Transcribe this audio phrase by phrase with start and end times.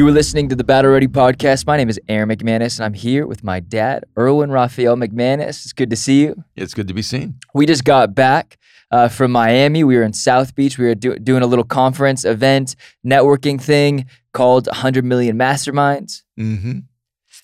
[0.00, 1.66] You were listening to the Battle Ready podcast.
[1.66, 5.62] My name is Aaron McManus, and I'm here with my dad, Erwin Raphael McManus.
[5.62, 6.42] It's good to see you.
[6.56, 7.34] It's good to be seen.
[7.52, 8.56] We just got back
[8.90, 9.84] uh, from Miami.
[9.84, 10.78] We were in South Beach.
[10.78, 16.22] We were do- doing a little conference event, networking thing called 100 Million Masterminds.
[16.38, 16.78] Mm-hmm.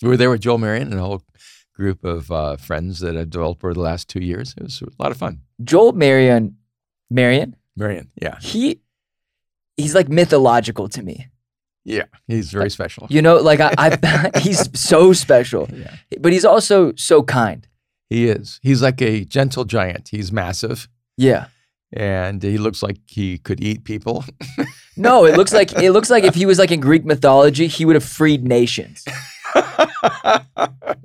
[0.01, 1.25] We were there with Joel Marion and a whole
[1.75, 4.55] group of uh, friends that I've developed over the last two years.
[4.57, 5.43] It was a lot of fun.
[5.63, 6.57] Joel Marion,
[7.11, 8.81] Marion, Marion, yeah, he
[9.77, 11.27] he's like mythological to me.
[11.87, 13.07] Yeah, he's very special.
[13.09, 15.95] You know, like I, I he's so special, Yeah.
[16.21, 17.67] but he's also so kind.
[18.11, 18.59] He is.
[18.63, 20.09] He's like a gentle giant.
[20.11, 21.47] He's massive, Yeah.
[21.93, 24.25] and he looks like he could eat people.
[24.99, 27.85] No, it looks like it looks like if he was like in Greek mythology, he
[27.85, 29.05] would have freed nations.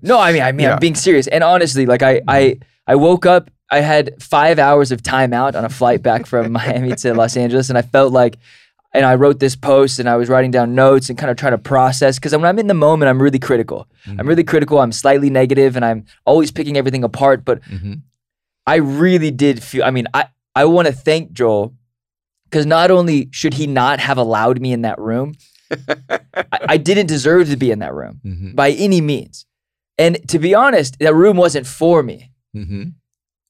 [0.01, 0.73] No, I mean, I mean, Yeah.
[0.73, 1.27] I'm being serious.
[1.27, 3.51] And honestly, like I, I, I woke up.
[3.69, 7.35] I had five hours of time out on a flight back from Miami to Los
[7.37, 8.37] Angeles, and I felt like,
[8.93, 11.53] and I wrote this post, and I was writing down notes and kind of trying
[11.53, 13.87] to process because when I'm in the moment, I'm really critical.
[14.05, 14.79] I'm really critical.
[14.79, 17.45] I'm slightly negative, and I'm always picking everything apart.
[17.45, 18.01] But Mhm.
[18.67, 19.83] I really did feel.
[19.83, 20.25] I mean, I
[20.55, 21.73] I want to thank Joel
[22.45, 25.35] because not only should he not have allowed me in that room,
[25.71, 26.19] I,
[26.73, 28.55] I didn't deserve to be in that room Mhm.
[28.55, 29.45] by any means.
[29.97, 32.93] And to be honest, that room wasn't for me, Mhm.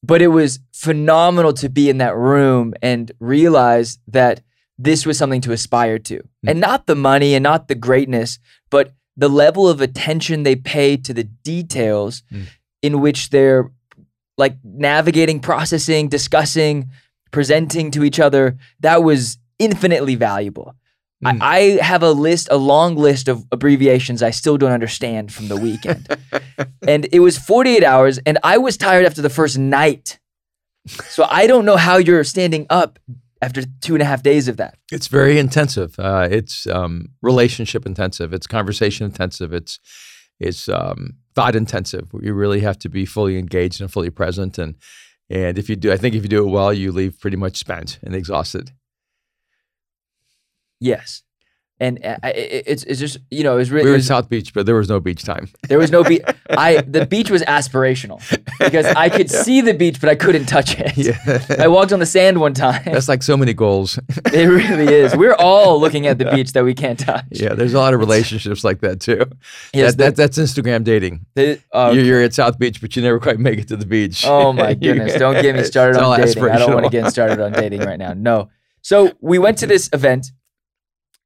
[0.03, 4.41] but it was phenomenal to be in that room and realize that
[4.83, 6.21] this was something to aspire to.
[6.45, 10.97] And not the money and not the greatness, but the level of attention they pay
[10.97, 12.45] to the details Mm.
[12.81, 13.69] in which they're
[14.37, 16.89] like navigating, processing, discussing,
[17.31, 18.57] presenting to each other.
[18.79, 20.73] That was infinitely valuable.
[21.23, 21.37] Mm.
[21.41, 25.47] I, I have a list, a long list of abbreviations I still don't understand from
[25.47, 26.07] the weekend.
[26.87, 30.17] and it was 48 hours, and I was tired after the first night.
[31.09, 32.97] So I don't know how you're standing up
[33.41, 34.77] after two and a half days of that.
[34.91, 35.99] It's very intensive.
[35.99, 38.33] Uh, it's um, relationship intensive.
[38.33, 39.53] It's conversation intensive.
[39.53, 39.79] It's
[40.39, 42.09] it's um, thought intensive.
[42.19, 44.57] You really have to be fully engaged and fully present.
[44.57, 44.75] And
[45.29, 47.57] and if you do, I think if you do it well, you leave pretty much
[47.57, 48.71] spent and exhausted.
[50.79, 51.23] Yes.
[51.81, 54.29] And uh, it's, it's just, you know, it was really, We were in was- South
[54.29, 55.49] Beach, but there was no beach time.
[55.67, 56.21] there was no beach.
[56.51, 58.19] I, the beach was aspirational
[58.59, 61.59] because I could see the beach, but I couldn't touch it.
[61.59, 62.83] I walked on the sand one time.
[62.85, 63.97] that's like so many goals.
[64.31, 65.15] It really is.
[65.15, 67.25] We're all looking at the beach that we can't touch.
[67.31, 69.25] yeah, there's a lot of relationships like that too.
[69.73, 71.25] Yes, that, that, that's Instagram dating.
[71.33, 73.87] the- uh, You're, you're at South Beach, but you never quite make it to the
[73.87, 74.23] beach.
[74.27, 75.15] Oh my goodness.
[75.15, 76.43] Don't get me started It's all on dating.
[76.43, 78.13] I don't want to get started on dating right now.
[78.13, 78.49] No.
[78.83, 80.27] So we went to this event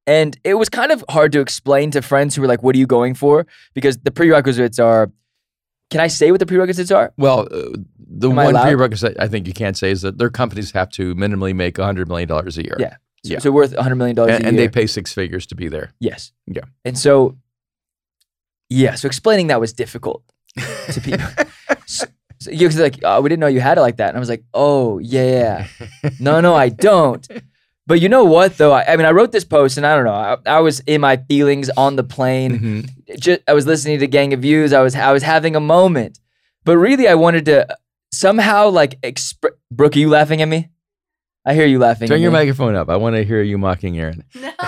[0.07, 2.79] and it was kind of hard to explain to friends who were like, what are
[2.79, 3.45] you going for?
[3.73, 5.11] Because the prerequisites are
[5.91, 7.13] can I say what the prerequisites are?
[7.17, 10.71] Well, uh, the Am one prerequisite I think you can't say is that their companies
[10.71, 12.75] have to minimally make $100 million a year.
[12.79, 12.95] Yeah.
[13.23, 13.39] So, Yeah.
[13.39, 14.49] so worth $100 million a And, year.
[14.49, 15.93] and they pay six figures to be there.
[15.99, 16.31] Yes.
[16.47, 16.63] Yeah.
[16.83, 17.37] And so,
[18.69, 20.23] yeah, so explaining that was difficult
[20.91, 21.27] to people.
[21.85, 22.05] so,
[22.39, 24.09] so like, oh, we didn't know you had it like that.
[24.09, 25.67] And I was like, oh, yeah.
[26.19, 27.27] No, no, I don't.
[27.87, 28.71] But you know what, though?
[28.73, 30.11] I, I mean, I wrote this post and I don't know.
[30.13, 32.59] I, I was in my feelings on the plane.
[32.59, 33.19] Mhm.
[33.19, 34.73] Just, I was listening to Gang of Youths.
[34.73, 36.19] I was, I was having a moment.
[36.63, 37.67] But really, I wanted to
[38.11, 39.53] somehow like express.
[39.71, 40.69] Brooke, are you laughing at me?
[41.47, 42.07] I hear you laughing.
[42.07, 42.39] Turn at your me.
[42.39, 42.89] microphone up.
[42.89, 44.23] I want to hear you mocking Aaron.
[44.35, 44.51] No.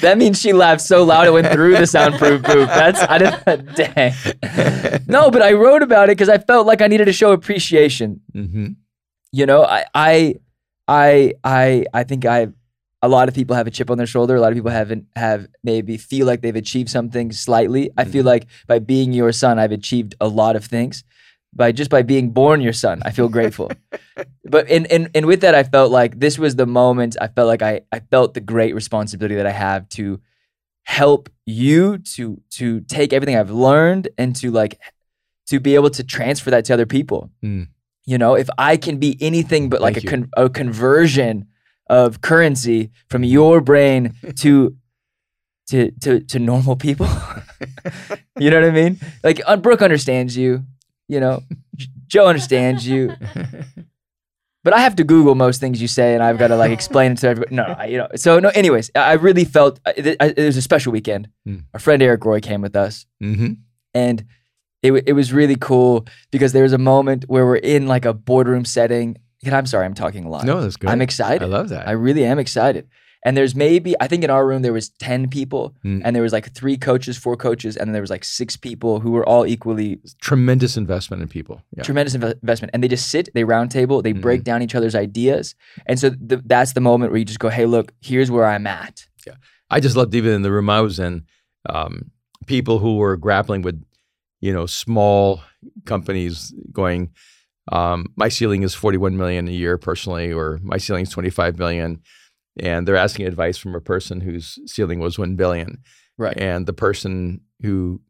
[0.00, 2.68] that means she laughed so loud it went through the soundproof booth.
[2.68, 3.74] That's I didn't.
[3.76, 5.00] Dang.
[5.06, 8.20] No, but I wrote about it because I felt like I needed to show appreciation.
[8.32, 8.66] hmm
[9.32, 10.34] You know, I, I,
[10.88, 12.48] I, I, I think I.
[13.04, 14.36] A lot of people have a chip on their shoulder.
[14.36, 17.90] A lot of people haven't have maybe feel like they've achieved something slightly.
[17.96, 21.02] I feel like by being your son, I've achieved a lot of things.
[21.52, 23.72] By just by being born your son, I feel grateful.
[24.44, 27.16] but and, and and with that, I felt like this was the moment.
[27.20, 30.20] I felt like I I felt the great responsibility that I have to
[30.84, 34.80] help you to to take everything I've learned and to like
[35.46, 37.30] to be able to transfer that to other people.
[37.42, 37.68] Mm.
[38.04, 41.46] You know, if I can be anything but like a, con- a conversion
[41.88, 44.76] of currency from your brain to
[45.70, 47.06] to to to normal people.
[48.38, 48.98] you know what I mean?
[49.22, 50.64] Like uh, Brooke understands you.
[51.08, 51.42] You know,
[52.06, 53.14] Joe understands you.
[54.64, 57.12] But I have to Google most things you say, and I've got to like explain
[57.12, 57.56] it to everybody.
[57.56, 58.06] No, I, you know.
[58.14, 58.48] So no.
[58.50, 61.28] Anyways, I really felt it, it was a special weekend.
[61.44, 61.56] Hmm.
[61.74, 63.54] Our friend Eric Roy came with us, hmm
[63.92, 64.24] and
[64.82, 68.12] it it was really cool because there was a moment where we're in like a
[68.14, 69.16] boardroom setting.
[69.44, 70.44] And I'm sorry, I'm talking a lot.
[70.44, 70.88] No, that's good.
[70.90, 71.42] I'm excited.
[71.42, 71.88] I love that.
[71.88, 72.86] I really am excited.
[73.24, 76.02] And there's maybe I think in our room there was ten people, Mm.
[76.04, 79.00] and there was like three coaches, four coaches, and then there was like six people
[79.00, 81.62] who were all equally Tremendous investment in people.
[81.76, 81.82] Yeah.
[81.84, 82.70] tremendous inve- investment.
[82.74, 84.44] And they just sit, they round table, they break Mhm.
[84.44, 85.54] down each other's ideas,
[85.86, 88.66] and so th- that's the moment where you just go, "Hey, look, here's where I'm
[88.66, 89.34] at." Yeah,
[89.70, 91.22] I just loved even in the room I was in,
[91.68, 92.10] um,
[92.46, 93.80] people who were grappling with,
[94.42, 95.40] you know, small
[95.86, 97.12] companies going,
[97.70, 102.02] um, my ceiling is 41 million a year personally, or my ceiling is 25 million.
[102.58, 105.78] And they're asking advice from a person whose ceiling was 1 billion.
[106.18, 106.36] Right.
[106.36, 108.02] And the person who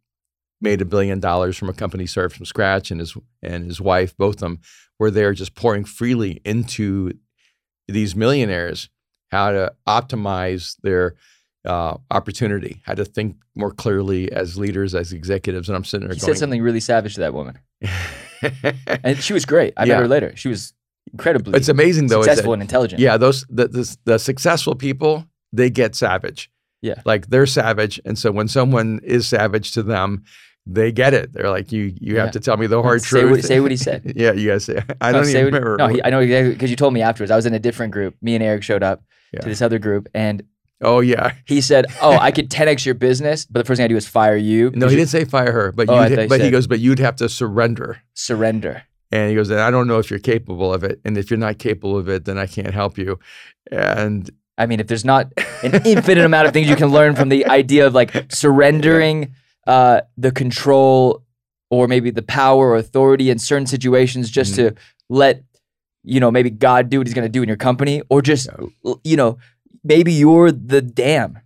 [0.60, 4.16] made a billion dollars from a company started from scratch and his and his wife,
[4.16, 4.60] both of them,
[4.98, 7.12] were there just pouring freely into
[7.88, 8.88] these millionaires
[9.30, 11.14] how to optimize their
[11.64, 15.68] uh, opportunity, how to think more clearly as leaders, as executives.
[15.68, 17.58] And I'm sitting there He going, said something really savage to that woman,
[19.04, 19.72] and she was great.
[19.76, 19.94] I Yeah.
[19.94, 20.32] met her later.
[20.36, 20.72] She was
[21.12, 22.20] incredibly it's amazing though.
[22.20, 23.00] is that- successful and intelligent.
[23.00, 26.50] yeah, those the, the the successful people they get savage.
[26.80, 27.00] Yeah.
[27.04, 30.24] like they're savage, and so when someone is savage to them,
[30.66, 31.32] they get it.
[31.32, 32.30] They're like, you you have Yeah.
[32.32, 33.30] to tell me the hard say truth.
[33.30, 34.12] What, say what he said.
[34.16, 34.82] yeah, you guys say.
[35.00, 35.76] I No, don't say even remember.
[35.78, 37.30] No, he, I know exactly because you told me afterwards.
[37.30, 38.16] I was in a different group.
[38.20, 39.40] Me and Eric showed up Yeah.
[39.42, 40.42] to this other group, and
[40.82, 43.88] oh yeah, he said, "Oh, I could 10x your business, but the first thing I
[43.88, 46.28] do is fire you." No, he didn't say fire her, but Oh, you'd- thought he
[46.28, 48.02] but he goes, but you'd have to surrender.
[48.14, 48.82] surrender.
[49.10, 50.98] And he goes, and I don't know if you're capable of it.
[51.04, 53.18] And if you're not capable of it, then I can't help you.
[53.70, 55.30] And I mean, if there's not
[55.62, 59.34] an infinite amount of things you can learn from the idea of like surrendering
[59.66, 61.22] uh, the control
[61.70, 64.74] or maybe the power or authority in certain situations just Mm-hmm.
[64.74, 65.42] to let,
[66.04, 68.48] you know, maybe God do what he's going to do in your company or just,
[68.84, 69.36] l- you know,
[69.84, 71.38] maybe you're the dam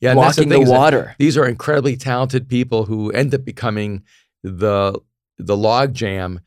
[0.00, 1.14] yeah, walking the, thing water.
[1.18, 4.02] these are incredibly talented people who end up becoming
[4.42, 4.98] the
[5.38, 6.40] the log jam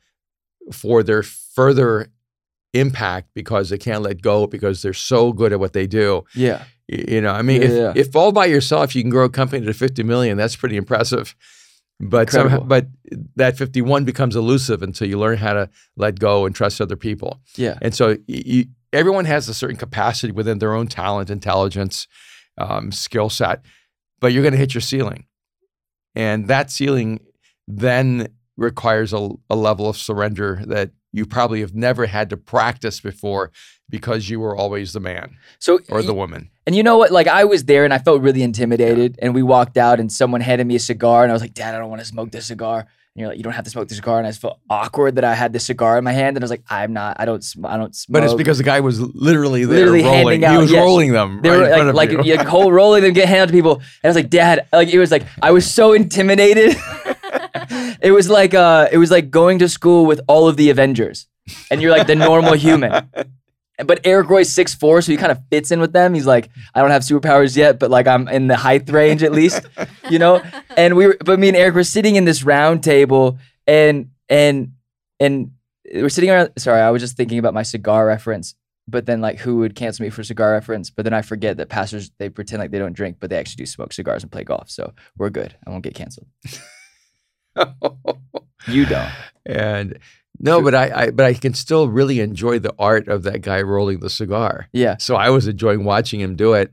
[0.72, 2.08] for their further
[2.72, 6.24] impact because they can't let go because they're so good at what they do.
[6.34, 6.64] Yeah.
[6.88, 7.92] You know, I mean, Yeah, if, yeah.
[7.94, 11.34] if all by yourself you can grow a company to 50 million, that's pretty impressive.
[12.00, 12.88] But somehow, but
[13.36, 17.40] that 51 becomes elusive until you learn how to let go and trust other people.
[17.56, 17.78] Yeah.
[17.80, 22.06] And so you, everyone has a certain capacity within their own talent, intelligence,
[22.56, 23.60] um, skill set,
[24.20, 25.26] but you're going to hit your ceiling.
[26.14, 27.20] And that ceiling
[27.66, 33.00] then requires a, a level of surrender that you probably have never had to practice
[33.00, 33.50] before
[33.90, 36.50] because you were always the man So, or the woman.
[36.66, 37.10] and you know what?
[37.12, 39.18] Like, I was there and I felt really intimidated.
[39.20, 41.22] And we walked out and someone handed me a cigar.
[41.22, 42.86] And I was like, Dad, I don't want to smoke this cigar.
[43.14, 44.18] And you're like, you don't have to smoke the cigar.
[44.18, 46.36] And I just felt awkward that I had this cigar in my hand.
[46.36, 48.12] And I was like, I'm not, I don't, I don't smoke.
[48.12, 50.40] But it's because the guy was literally there Literally rolling.
[50.42, 50.80] handing he was yes.
[50.82, 52.32] rolling them They right were in front like, of like you.
[52.34, 53.74] yeah, rolling them, get handed to people.
[53.76, 56.76] And I was like, Dad, like it was like I was so intimidated.
[58.02, 61.28] it was like uh, it was like going to school with all of the Avengers,
[61.70, 63.08] and you're like the normal human.
[63.78, 66.14] But Eric Roy's six four, so he kind of fits in with them.
[66.14, 69.32] He's like, I don't have superpowers yet, but like I'm in the height range at
[69.32, 69.66] least,
[70.10, 70.42] you know.
[70.76, 74.72] And we were, but me and Eric were sitting in this round table, and and
[75.18, 75.50] and
[75.92, 76.50] we're sitting around.
[76.56, 78.54] Sorry, I was just thinking about my cigar reference
[78.86, 80.90] but then like who would cancel me for cigar reference?
[80.90, 83.62] But then I forget that pastors they pretend like they don't drink, but they actually
[83.62, 84.68] do smoke cigars and play golf.
[84.68, 85.56] So we're good.
[85.66, 86.26] I won't get canceled.
[88.66, 89.10] You don't.
[89.44, 89.98] and
[90.40, 93.62] no, but I, I but I can still really enjoy the art of that guy
[93.62, 94.68] rolling the cigar.
[94.72, 94.96] Yeah.
[94.98, 96.72] So I was enjoying watching him do it.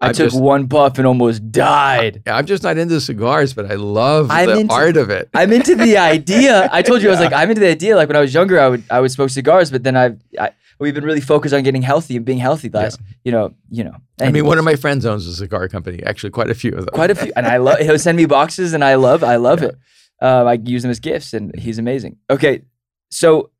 [0.00, 2.22] I I'm took just, one puff and almost died.
[2.26, 5.30] I'm just not into cigars, but I love I'm the into- art of it.
[5.32, 6.68] I'm into the idea.
[6.70, 7.96] I told you I was like I'm into the idea.
[7.96, 10.50] Like when I was younger, I would I would smoke cigars, but then I've I,
[10.78, 12.68] we've been really focused on getting healthy and being healthy.
[12.68, 13.96] Last you know you know.
[14.20, 16.02] I mean, one of my friends owns a cigar company.
[16.02, 16.94] Actually, quite a few of them.
[16.94, 17.78] quite a few, and I love.
[17.78, 19.22] He'll send me boxes, and I love.
[19.24, 19.76] I love it.
[20.20, 22.16] Um, I use them as gifts, and he's amazing.
[22.30, 22.62] Okay,
[23.10, 23.50] so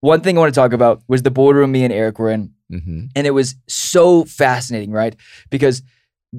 [0.00, 2.52] one thing I want to talk about was the boardroom me and Eric were in,
[2.70, 5.14] hmm and it was so fascinating, right?
[5.50, 5.82] Because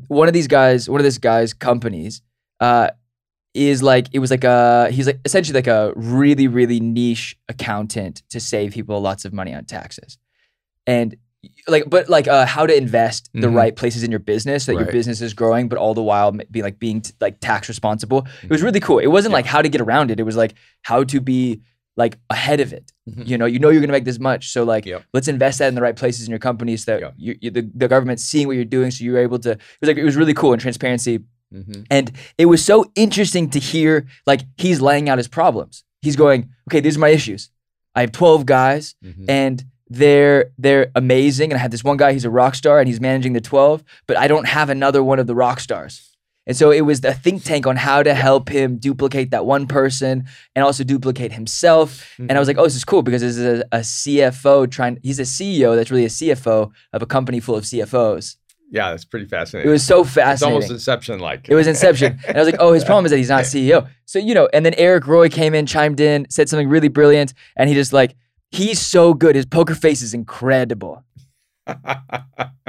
[0.07, 2.21] one of these guys, one of this guy's companies,
[2.59, 2.89] uh,
[3.53, 8.21] is like it was like a he's like essentially like a really really niche accountant
[8.29, 10.17] to save people lots of money on taxes,
[10.85, 11.15] and
[11.67, 13.55] like but like uh, how to invest the Mhm.
[13.55, 16.31] right places in your business so that your business is growing, but all the while
[16.51, 18.27] be like being t- like tax responsible.
[18.43, 18.99] It was really cool.
[18.99, 19.37] It wasn't Yeah.
[19.37, 20.19] like how to get around it.
[20.19, 21.61] It was like how to be
[21.97, 22.91] like ahead of it.
[23.09, 23.27] Mhm.
[23.27, 25.03] You know, you know you're gonna make this much, so like Yep.
[25.13, 27.11] let's invest that in the right places in your company so that Yeah.
[27.17, 29.51] you, you, the, the government's seeing what you're doing, so you're able to.
[29.51, 31.19] It was like it was really cool and transparency,
[31.51, 35.83] hmm and it was so interesting to hear like he's laying out his problems.
[36.01, 37.49] He's going, okay, these are my issues.
[37.95, 41.51] I have 12 guys hmm and they're they're amazing.
[41.51, 43.83] And I have this one guy, he's a rock star and he's managing the 12,
[44.07, 46.14] but I don't have another one of the rock stars.
[46.47, 49.67] And so it was a think tank on how to help him duplicate that one
[49.67, 50.25] person
[50.55, 52.07] and also duplicate himself.
[52.19, 52.61] And I was like, mm-hmm.
[52.61, 55.89] oh, this is cool because this is a, a CFO trying, he's a CEO that's
[55.89, 58.37] really a CFO of a company full of CFOs.
[58.71, 59.69] Yeah, that's pretty fascinating.
[59.69, 60.33] It was so fascinating.
[60.33, 61.47] it's almost Inception like.
[61.49, 62.19] It was Inception.
[62.27, 63.87] and I was like, oh, his problem is that he's not CEO.
[64.05, 67.33] So, you know, and then Eric Roy came in, chimed in, said something really brilliant.
[67.55, 68.15] And he just like,
[68.51, 69.35] he's so good.
[69.35, 71.03] His poker face is incredible.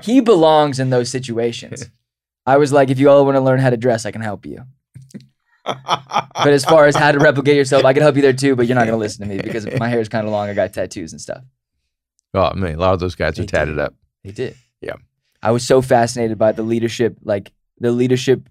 [0.02, 1.90] He belongs in those situations.
[2.46, 4.46] I was like, if you all want to learn how to dress, I can help
[4.46, 4.62] you.
[5.64, 8.54] But as far as how to replicate yourself, I can help you there too.
[8.54, 10.48] But you're not going to listen to me because my hair is kind of long.
[10.48, 11.42] I got tattoos and stuff.
[12.34, 13.80] oh, I mean, a lot of those guys are tatted do.
[13.80, 13.94] up.
[14.22, 14.54] They did.
[14.80, 14.94] Yeah.
[15.42, 18.48] I was so fascinated by the leadership, like the leadership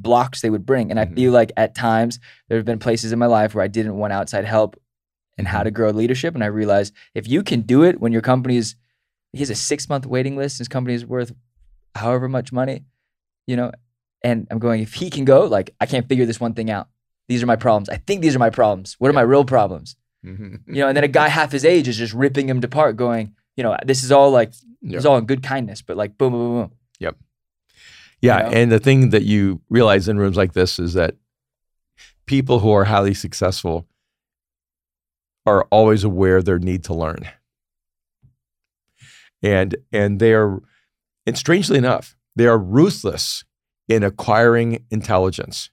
[0.00, 0.90] blocks they would bring.
[0.90, 1.14] And I Mhm.
[1.14, 4.12] feel like at times there have been places in my life where I didn't want
[4.12, 4.76] outside help
[5.38, 5.64] and how Mhm.
[5.64, 6.34] to grow leadership.
[6.34, 8.74] And I realized if you can do it when your company is,
[9.32, 11.32] he has a six month waiting list, his company is worth
[11.94, 12.84] however much money,
[13.46, 13.72] you know,
[14.22, 16.88] and I'm going, if he can go, like, I can't figure this one thing out.
[17.28, 17.88] These are my problems.
[17.88, 18.96] I think these are my problems.
[18.98, 19.96] What are my real problems?
[20.24, 20.60] Mhm.
[20.66, 23.34] You know, and then a guy half his age is just ripping him apart, going,
[23.56, 24.96] you know, this is all like Yeah.
[24.96, 26.72] it's all in good kindness, but like boom, boom, boom, boom.
[27.00, 27.16] Yep.
[28.20, 28.48] Yeah, know?
[28.50, 31.16] and the thing that you realize in rooms like this is that
[32.26, 33.86] people who are highly successful
[35.46, 37.28] are always aware of their need to learn.
[39.42, 40.62] And and they are
[41.26, 43.44] and strangely enough, they are ruthless
[43.88, 45.70] in acquiring intelligence.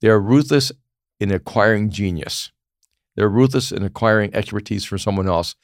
[0.00, 0.72] They are ruthless
[1.20, 2.52] in acquiring genius.
[3.16, 5.56] They're ruthless in acquiring expertise from someone else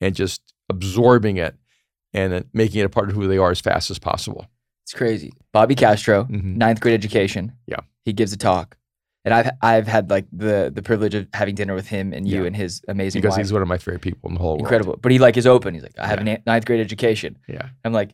[0.00, 1.54] and just absorbing it
[2.12, 4.46] and then making it a part of who they are as fast as possible.
[4.84, 5.32] It's crazy.
[5.52, 6.56] Bobby Castro, Mhm.
[6.56, 7.52] ninth grade education.
[7.66, 7.80] Yeah.
[8.04, 8.76] He gives a talk.
[9.24, 12.42] And I've I've had like the the privilege of having dinner with him and you
[12.42, 12.46] Yeah.
[12.46, 13.38] and his amazing because wife.
[13.44, 14.60] he's one of my favorite people in the whole world.
[14.60, 14.96] incredible.
[15.02, 15.74] But he like is open.
[15.74, 16.34] He's like, I have Yeah.
[16.34, 17.36] a ninth grade education.
[17.48, 17.68] Yeah.
[17.84, 18.10] I'm like,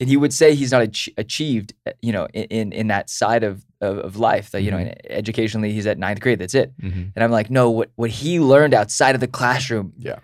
[0.00, 3.08] and he would say he's not ach- achieved, uh, you know, in, in in that
[3.10, 4.50] side of of, of life.
[4.50, 4.94] That you know, Mhm.
[5.10, 6.38] educationally, he's at ninth grade.
[6.38, 6.72] That's it.
[6.80, 7.12] Mhm.
[7.14, 10.18] And I'm like, no, what what he learned outside of the classroom, Yeah.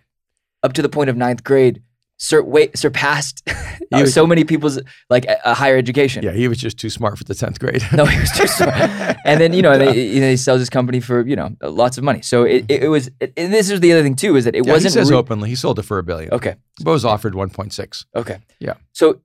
[0.62, 1.82] up to the point of ninth grade,
[2.18, 3.42] sur- surpassed
[3.90, 4.78] was- so many people's
[5.10, 6.22] like a, a higher education.
[6.22, 7.82] Yeah, he was just too smart for the 10th grade.
[7.92, 8.74] No, he was too smart.
[9.24, 11.98] and then you know, they, you know, he sells his company for you know lots
[11.98, 12.22] of money.
[12.22, 14.64] So it, it, it was, and this is the other thing too, is that it
[14.66, 16.30] Yeah, wasn't he says re- openly he sold it for a billion.
[16.32, 16.54] okay.
[16.80, 18.04] Bo was offered 1.6.
[18.14, 18.38] Okay.
[18.60, 18.74] Yeah.
[18.92, 19.20] So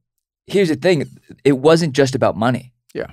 [0.48, 1.06] here's the thing:
[1.44, 2.74] it wasn't just about money.
[2.94, 3.12] Yeah.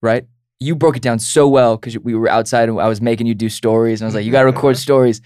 [0.00, 0.26] Right.
[0.60, 3.34] You broke it down so well because we were outside and I was making you
[3.34, 5.20] do stories, and I was like, you got to record stories.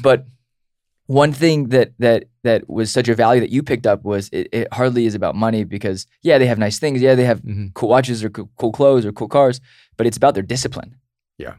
[0.00, 0.26] But
[1.06, 4.48] one thing that that that was such a value that you picked up was it,
[4.52, 7.74] it hardly is about money because yeah, they have nice things, yeah, they have Mhm.
[7.74, 9.60] cool watches or cool, cool clothes or cool cars,
[9.96, 10.96] but it's about their discipline.
[11.36, 11.54] Yeah.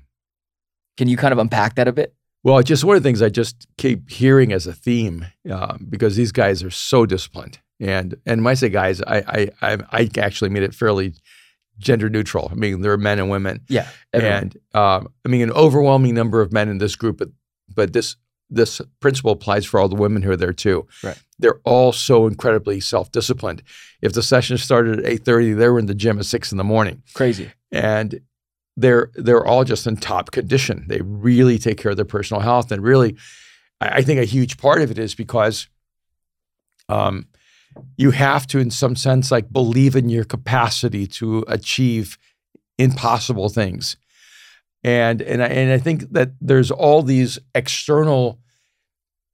[0.97, 2.13] Can you kind of unpack that a bit?
[2.43, 5.85] Well, it's just one of the things I just keep hearing as a theme um,
[5.89, 7.59] because these guys are so disciplined.
[7.81, 9.17] And and when I say guys, I
[9.61, 11.13] I I, I actually made it fairly
[11.79, 12.47] gender neutral.
[12.51, 13.61] I mean, there are men and women.
[13.67, 13.88] Yeah.
[14.13, 14.38] everyone.
[14.38, 17.29] And um, I mean, an overwhelming number of men in this group, but
[17.73, 18.15] but this
[18.51, 20.88] this principle applies for all the women who are there too.
[21.03, 21.17] Right.
[21.39, 23.63] They're all so incredibly self-disciplined.
[24.01, 26.59] If the session started at eight thirty, they were in the gym at six in
[26.59, 27.51] the morning, Crazy.
[27.71, 28.21] and
[28.77, 30.85] they're they're all just in top condition.
[30.88, 33.15] They really take care of their personal health, and really,
[33.79, 35.67] I, I think a huge part of it is because.
[36.89, 37.27] Um,
[37.97, 42.17] you have to, in some sense, like believe in your capacity to achieve
[42.77, 43.95] impossible things
[44.83, 48.39] and and I, and I think that there's all these external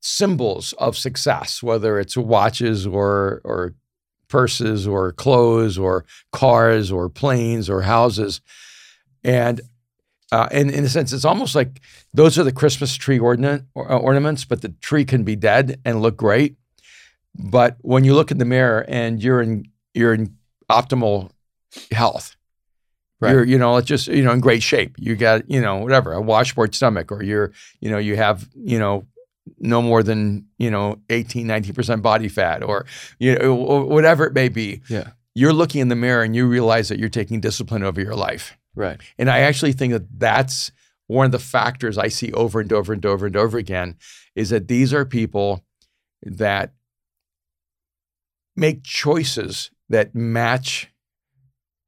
[0.01, 3.73] symbols of success, whether it's watches or or
[4.27, 8.41] purses or clothes or cars or planes or houses,
[9.23, 9.61] and
[10.31, 11.79] uh, and in a sense, it's almost like
[12.13, 16.01] those are the Christmas tree ornament, or, ornaments, but the tree can be dead and
[16.01, 16.57] look great.
[17.37, 20.35] But when you look in the mirror and you're in you're in
[20.69, 21.31] optimal
[21.91, 22.35] health,
[23.19, 23.31] Right.
[23.31, 24.95] you're you know it's just you know in great shape.
[24.99, 28.77] You got you know whatever a washboard stomach, or you're you know you have you
[28.77, 29.05] know
[29.59, 32.85] no more than you know 18 19 percent body fat, or
[33.19, 34.81] you know whatever it may be.
[34.89, 35.11] Yeah.
[35.33, 38.57] You're looking in the mirror and you realize that you're taking discipline over your life.
[38.75, 38.99] Right.
[39.19, 40.71] And I actually think that that's
[41.05, 43.97] one of the factors I see over and over and over and over again
[44.35, 45.63] is that these are people
[46.23, 46.73] that
[48.57, 50.89] make choices that match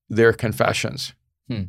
[0.10, 1.14] their confessions.
[1.50, 1.64] Hmm.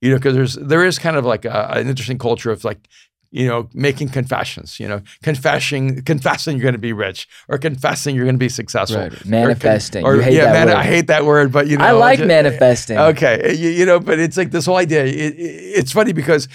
[0.00, 2.88] You know, because there's there is kind of like a, an interesting culture of like,
[3.30, 4.78] you know, making confessions.
[4.78, 8.50] You know, confessing confessing you're going to be rich or confessing you're going to be
[8.50, 9.00] successful.
[9.00, 9.24] Right.
[9.24, 10.04] Manifesting.
[10.04, 10.76] Or, you hate yeah, that man.
[10.76, 12.98] I hate that word, but you know, I like ju- manifesting.
[12.98, 15.04] Okay, you, you know, but it's like this whole idea.
[15.06, 16.48] It, it- it's funny because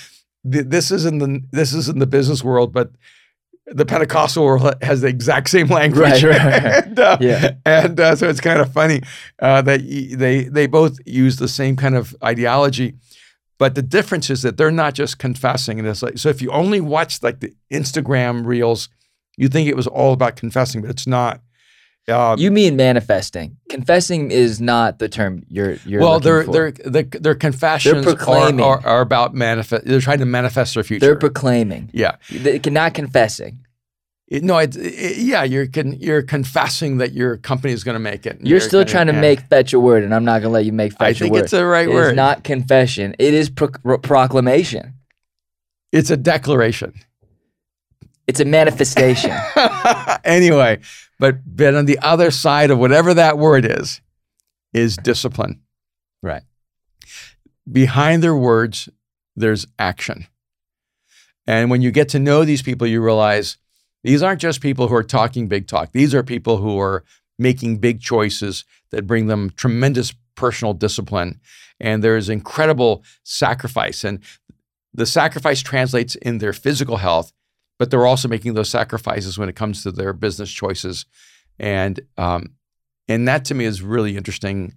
[0.49, 2.91] th- this is in the this is in the business world, but
[3.71, 6.23] the Pentecostal world has the exact same language.
[6.23, 6.85] Right, right.
[6.85, 7.51] and, uh, Yeah.
[7.65, 9.01] and uh, so it's kind of funny
[9.39, 12.95] uh, that they they both use the same kind of ideology.
[13.57, 16.29] But the difference is that they're not just confessing, and it's like so.
[16.29, 18.87] If you only watch like the Instagram reels,
[19.37, 21.41] you think it was all about confessing, but it's not.
[22.09, 23.57] Um, You mean manifesting?
[23.69, 26.01] Confessing is not the term you're you're.
[26.01, 26.51] well, looking their for.
[26.51, 28.65] their their their confessions are, proclaiming.
[28.65, 29.85] are, are about manifest.
[29.85, 31.05] They're trying to manifest their future.
[31.05, 31.89] they're proclaiming.
[31.93, 33.59] yeah, They, not confessing.
[34.27, 37.99] It, no, it, it, yeah, you're con, you're confessing that your company is going to
[37.99, 38.37] make it.
[38.43, 39.21] You're, still trying to yeah.
[39.21, 41.13] make fetch a word, and I'm not going to let you make fetch I a
[41.15, 41.43] think word.
[41.45, 42.15] it's the right It is word.
[42.15, 43.15] not confession.
[43.17, 44.93] It is pro- pro- proclamation.
[45.91, 46.93] it's a declaration.
[48.29, 49.31] It's a manifestation.
[50.23, 50.81] anyway,
[51.17, 54.01] but but on the other side of whatever that word is,
[54.71, 55.61] is discipline.
[56.21, 56.43] right.
[57.71, 58.87] Behind their words,
[59.35, 60.27] there's action.
[61.47, 63.57] And when you get to know these people, you realize
[64.03, 65.91] these aren't just people who are talking big talk.
[65.91, 67.03] These are people who are
[67.39, 71.39] making big choices that bring them tremendous personal discipline.
[71.79, 74.03] And there's incredible sacrifice.
[74.03, 74.19] And
[74.93, 77.33] the sacrifice translates in their physical health,
[77.79, 81.05] but they're also making those sacrifices when it comes to their business choices.
[81.57, 82.53] And um,
[83.07, 84.75] and that to me is really interesting.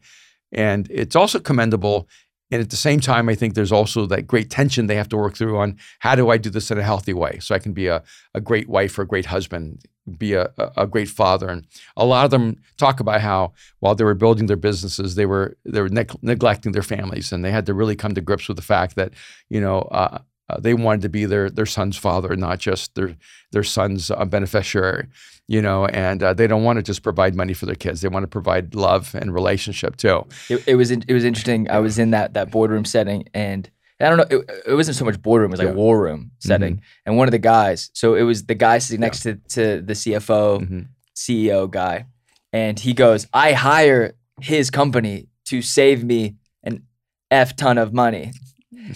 [0.52, 2.08] And it's also commendable.
[2.50, 5.16] And at the same time, I think there's also that great tension they have to
[5.16, 7.72] work through on how do I do this in a healthy way so I can
[7.72, 8.02] be a,
[8.34, 9.82] a great wife or a great husband,
[10.18, 11.48] be a, a great father.
[11.48, 11.66] And
[11.96, 15.56] a lot of them talk about how while they were building their businesses, they were
[15.64, 18.58] they were neg- neglecting their families, and they had to really come to grips with
[18.58, 19.12] the fact that
[19.48, 20.18] you know uh,
[20.52, 23.16] uh, they wanted to be their their son's father, not just their
[23.52, 25.06] their son's uh, beneficiary.
[25.48, 28.08] You know, and uh, they don't want to just provide money for their kids; they
[28.08, 30.24] want to provide love and relationship too.
[30.48, 31.68] It, it was in, it was interesting.
[31.68, 33.68] I was in that that boardroom setting, and
[34.00, 34.38] I don't know.
[34.38, 35.74] It, it wasn't so much boardroom; it was like Yeah.
[35.74, 36.80] war room setting.
[37.04, 39.94] And one of the guys, so it was the guy sitting next to to the
[39.94, 40.86] CFO, Mhm.
[41.16, 42.06] CEO guy,
[42.52, 46.84] and he goes, "I hire his company to save me an
[47.30, 48.30] f ton of money,"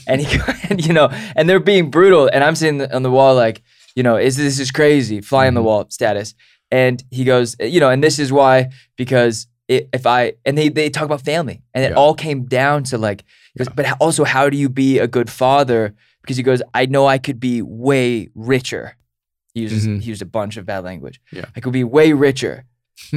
[0.07, 0.39] and he
[0.71, 3.63] and you know, and they're being brutal, and I'm sitting on the wall like,
[3.95, 5.65] you know, is this is crazy, fly on the Mhm.
[5.65, 6.35] wall status,
[6.71, 10.69] and he goes, you know, and this is why because it, if I and they
[10.69, 11.97] they talk about family, and it Yeah.
[11.97, 13.25] all came down to like,
[13.55, 13.75] he goes, Yeah.
[13.77, 15.95] but also how do you be a good father?
[16.23, 18.97] Because he goes, I know I could be way richer.
[19.55, 20.01] He uses Mhm.
[20.03, 21.21] he used a bunch of bad language.
[21.33, 21.45] Yeah.
[21.57, 22.65] I could be way richer,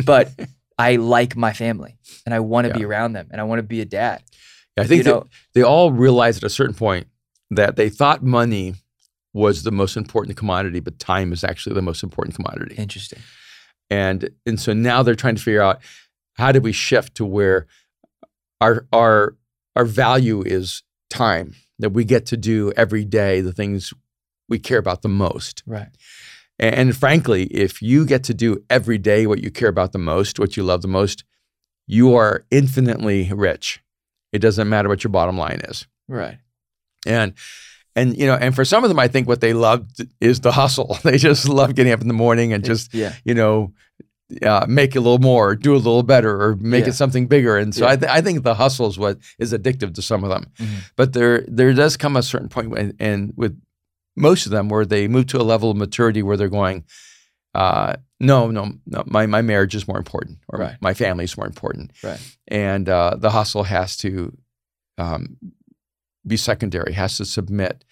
[0.05, 0.29] but
[0.77, 3.63] I like my family and I want to be around them and I want to
[3.63, 4.23] be a dad.
[4.79, 7.07] I think you know, they all realized at a certain point
[7.51, 8.75] that they thought money
[9.33, 12.75] was the most important commodity, but time is actually the most important commodity.
[12.75, 13.19] interesting.
[13.89, 15.81] And and so now they're trying to figure out
[16.33, 17.67] how do we shift to where
[18.61, 19.35] our our
[19.75, 23.93] our value is time that we get to do every day the things
[24.47, 25.63] we care about the most.
[25.65, 25.89] Right.
[26.59, 29.99] And, and frankly, if you get to do every day what you care about the
[29.99, 31.23] most, what you love the most,
[31.87, 33.81] you are infinitely rich.
[34.31, 35.87] It doesn't matter what your bottom line is.
[36.07, 36.37] Right.
[37.05, 37.33] And
[37.95, 40.51] and you know, and for some of them, I think what they loved is the
[40.51, 40.97] hustle.
[41.03, 43.13] They just love getting up in the morning and just yeah.
[43.25, 43.73] you know
[44.43, 46.89] uh, make a little more, or do a little better, or make Yeah.
[46.91, 47.57] it something bigger.
[47.57, 47.91] And so Yeah.
[47.93, 50.45] I, th- I think the hustle is what is addictive to some of them.
[50.59, 50.91] Mhm.
[50.95, 53.59] But there there does come a certain point, when, and with
[54.15, 56.83] most of them, where they move to a level of maturity where they're going,
[57.55, 60.75] uh, no, no, no, my my marriage is more important, or Right.
[60.81, 62.19] my family is more important, Right.
[62.47, 64.37] and uh, the hustle has to
[64.97, 65.37] um,
[66.27, 67.83] be secondary, has to submit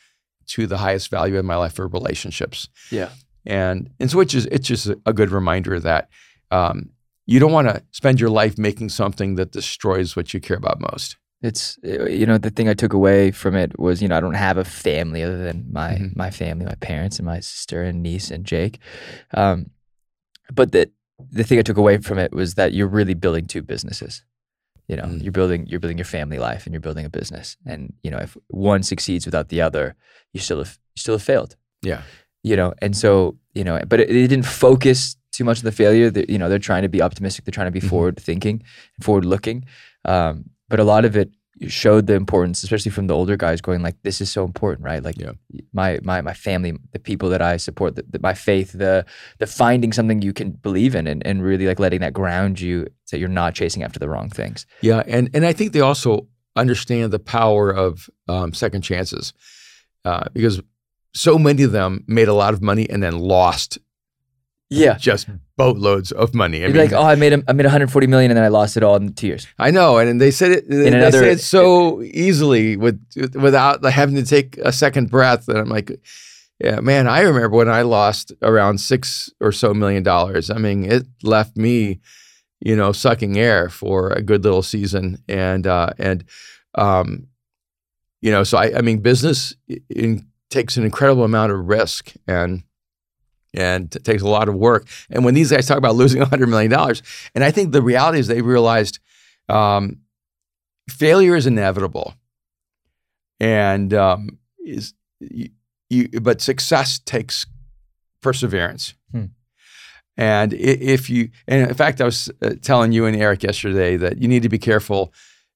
[0.47, 3.09] to the highest value in my life for relationships Yeah.
[3.45, 6.09] and and so it's just it's just a, good reminder that
[6.51, 6.89] um,
[7.25, 10.79] you don't want to spend your life making something that destroys what you care about
[10.79, 11.17] most.
[11.41, 14.33] It's you know the thing I took away from it was you know I don't
[14.47, 16.15] have a family other than my Mhm.
[16.15, 18.79] my family, my parents and my sister and niece and Jake,
[19.33, 19.69] um,
[20.53, 20.89] but the
[21.31, 24.23] the thing I took away from it was that you're really building two businesses.
[24.87, 25.21] You know, Mm.
[25.23, 28.17] you're building you're building your family life and you're building a business, and you know
[28.19, 29.95] if one succeeds without the other,
[30.33, 31.55] you still have you still have failed.
[31.81, 32.01] Yeah.
[32.43, 35.71] You know, and so you know, but it, it didn't focus too much on the
[35.71, 36.09] failure.
[36.09, 37.43] That you know, they're trying to be optimistic.
[37.45, 37.89] They're trying to be Mhm.
[37.89, 38.63] forward thinking,
[39.01, 39.65] forward looking.
[40.05, 41.29] Um, but a lot of it
[41.67, 45.03] showed the importance, especially from the older guys, going like, "This is so important, right?
[45.03, 45.31] Like Yeah.
[45.73, 49.05] my my my family, the people that I support, the, the, my faith, the
[49.39, 52.87] the finding something you can believe in, and, and really like letting that ground you,
[53.05, 54.65] so you're not chasing after the wrong things.
[54.81, 59.33] Yeah, and and I think they also understand the power of um, second chances
[60.05, 60.61] uh, because
[61.13, 63.77] so many of them made a lot of money and then lost
[64.69, 66.57] Yeah, just boatloads of money.
[66.63, 68.49] I You'd mean, like, oh, I made a, I made 140 million, and then I
[68.49, 69.47] lost it all in two years.
[69.57, 70.69] I know, and they said it.
[70.69, 73.01] They, another- say it so easily with
[73.33, 75.47] without having to take a second breath.
[75.47, 75.91] And I'm like,
[76.59, 80.49] yeah, man, I remember when I lost around six or so million dollars.
[80.49, 82.01] I mean, it left me,
[82.59, 86.25] you know, sucking air for a good little season, and uh, and
[86.75, 87.27] um,
[88.21, 89.55] you know, so I, I mean, business
[89.89, 92.63] in, takes an incredible amount of risk and
[93.57, 94.87] and it takes a lot of work.
[95.09, 96.71] And when these guys talk about losing $100 million,
[97.35, 98.99] and I think the reality is they realized
[99.49, 99.97] um,
[100.89, 102.13] failure is inevitable.
[103.39, 105.49] And um, is you,
[105.89, 107.45] you, but success takes
[108.21, 108.93] perseverance.
[109.11, 109.25] Hmm.
[110.15, 114.17] And if you, and in fact, I was uh, telling you and Eric yesterday that
[114.17, 115.13] you need to be careful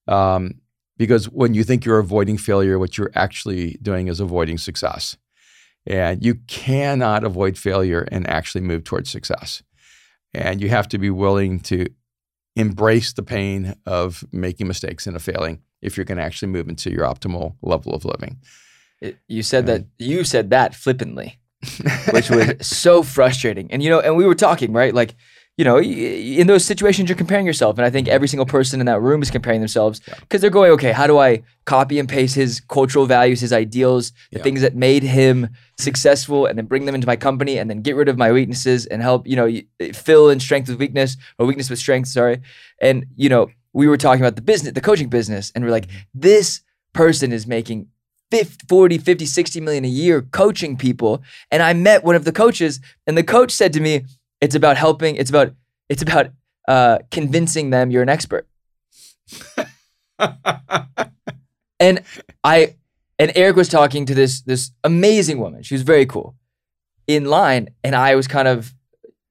[0.07, 0.61] um,
[0.97, 5.17] because when you think you're avoiding failure, what you're actually doing is avoiding success.
[5.87, 9.63] And you cannot avoid failure and actually move towards success.
[10.33, 11.87] And you have to be willing to
[12.55, 16.69] embrace the pain of making mistakes and of failing if you're going to actually move
[16.69, 18.37] into your optimal level of living.
[19.01, 21.39] It- you said that you said that flippantly,
[22.11, 23.71] which was so frustrating.
[23.71, 25.15] And you know, and we were talking right, like
[25.57, 28.85] you know, in those situations you're comparing yourself, and I think every single person in
[28.85, 32.35] that room is comparing themselves because they're going, okay, how do I copy and paste
[32.35, 34.43] his cultural values, his ideals, the Yeah.
[34.43, 37.95] things that made him successful, and then bring them into my company, and then get
[37.95, 41.69] rid of my weaknesses and help you know fill in strength with weakness or weakness
[41.69, 42.07] with strength.
[42.07, 42.41] Sorry,
[42.81, 45.87] and you know, we were talking about the business, the coaching business, and we're like,
[45.87, 45.99] mm-hmm.
[46.13, 46.61] this
[46.93, 47.87] person is making
[48.31, 51.21] 50, 40, 50, 60 million a year coaching people.
[51.51, 54.05] And I met one of the coaches, and the coach said to me,
[54.41, 55.53] it's about helping, it's about,
[55.87, 56.31] it's about
[56.67, 58.47] uh, convincing them you're an expert.
[61.81, 62.03] And
[62.43, 62.75] I
[63.17, 65.63] and Eric was talking to this this amazing woman.
[65.63, 66.35] She was very cool.
[67.07, 68.73] In line, and I was kind of,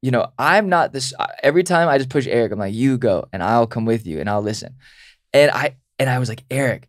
[0.02, 1.14] you know, I'm not this.
[1.44, 4.18] Every time I just push Eric, I'm like, you go, and I'll come with you,
[4.18, 4.74] and I'll listen.
[5.32, 6.88] And I and I was like, Eric,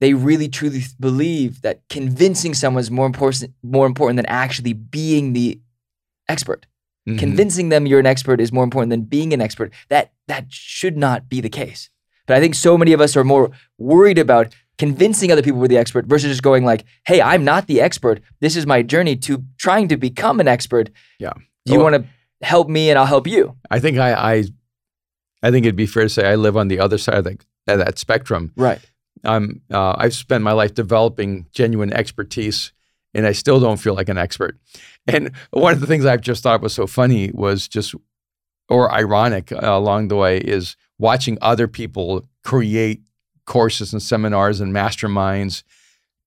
[0.00, 5.32] they really truly believe that convincing someone is more important more important than actually being
[5.32, 5.58] the
[6.28, 6.66] expert.
[7.08, 7.18] Mhm.
[7.18, 9.72] Convincing them you're an expert is more important than being an expert.
[9.88, 11.90] That that should not be the case.
[12.26, 15.68] But I think so many of us are more worried about convincing other people we're
[15.68, 18.20] the expert versus just going like, "Hey, I'm not the expert.
[18.40, 20.90] This is my journey to trying to become an expert.
[21.18, 21.32] Yeah.
[21.66, 21.84] Do you Oh.
[21.84, 22.04] want to
[22.46, 24.44] help me and I'll help you?" I think I, I,
[25.42, 27.38] I think it'd be fair to say I live on the other side of, the,
[27.66, 28.52] of that spectrum.
[28.56, 28.80] Right.
[29.24, 32.72] I'm, uh, I've spent my life developing genuine expertise,
[33.14, 34.58] and I still don't feel like an expert.
[35.06, 37.94] And one of the things I've just thought was so funny was just,
[38.68, 43.00] or ironic uh, along the way, is watching other people create
[43.46, 45.62] courses and seminars and masterminds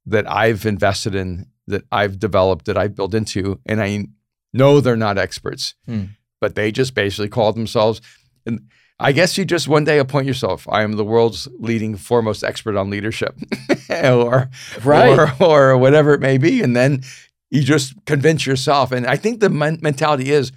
[0.05, 4.07] that I've invested in, that I've developed, that I've built into, and I
[4.53, 6.05] know they're not experts, Hmm.
[6.39, 8.01] but they just basically call themselves.
[8.45, 8.67] And
[9.01, 10.67] I guess you just one day appoint yourself.
[10.69, 13.35] I am the world's leading foremost expert on leadership,
[13.89, 14.49] or
[14.83, 15.17] Right.
[15.19, 17.01] or, or whatever it may be, and then
[17.49, 18.91] you just convince yourself.
[18.91, 20.51] And I think the men- mentality is,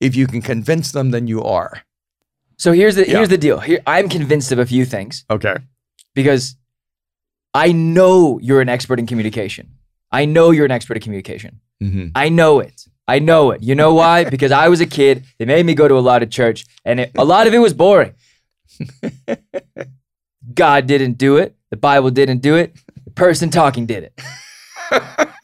[0.00, 1.82] if you can convince them, then you are.
[2.58, 3.16] So here's the Yeah.
[3.16, 3.58] here's the deal.
[3.60, 5.56] Here I'm convinced of a few things Okay.
[6.14, 6.56] because
[7.54, 9.70] I know you're an expert in communication.
[10.12, 11.60] I know you're an expert in communication.
[11.82, 12.08] Mm-hmm.
[12.14, 12.86] I know it.
[13.08, 13.62] I know it.
[13.62, 14.24] You know why?
[14.30, 15.24] because I was a kid.
[15.38, 17.58] They made me go to a lot of church, and it, a lot of it
[17.58, 18.14] was boring.
[20.54, 21.56] God didn't do it.
[21.70, 22.76] The Bible didn't do it.
[23.04, 24.20] The person talking did it.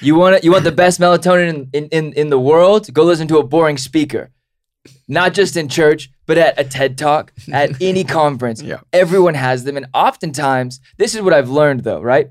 [0.00, 2.92] You want it, you want the best melatonin in, in, in, in the world?
[2.92, 4.30] Go listen to a boring speaker.
[5.08, 8.62] Not just in church, but at a TED talk, at any conference.
[8.62, 8.80] Yeah.
[8.92, 9.76] Everyone has them.
[9.76, 12.30] And oftentimes, this is what I've learned though, right?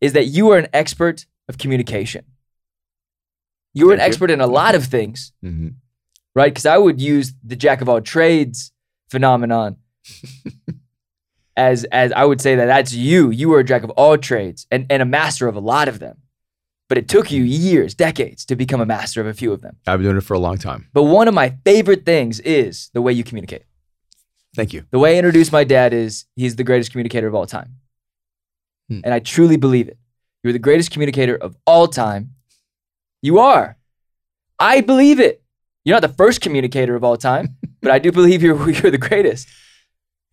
[0.00, 2.24] Is that you are an expert of communication.
[3.74, 4.12] You're an Thank you.
[4.12, 5.68] expert in a lot of things, Mm-hmm.
[6.34, 6.52] right?
[6.52, 8.72] Because I would use the jack of all trades
[9.10, 9.76] phenomenon
[11.56, 13.30] as as I would say that that's you.
[13.30, 15.98] You are a jack of all trades and, and a master of a lot of
[15.98, 16.18] them.
[16.88, 19.76] But it took you years, decades to become a master of a few of them.
[19.86, 20.88] I've been doing it for a long time.
[20.92, 23.64] But one of my favorite things is the way you communicate.
[24.54, 24.84] Thank you.
[24.90, 27.76] The way I introduce my dad is he's the greatest communicator of all time.
[28.90, 29.00] Hmm.
[29.04, 29.96] And I truly believe it.
[30.44, 32.34] You're the greatest communicator of all time.
[33.22, 33.76] You are.
[34.58, 35.42] I believe it.
[35.84, 38.98] You're not the first communicator of all time, but I do believe you're, you're the
[38.98, 39.48] greatest.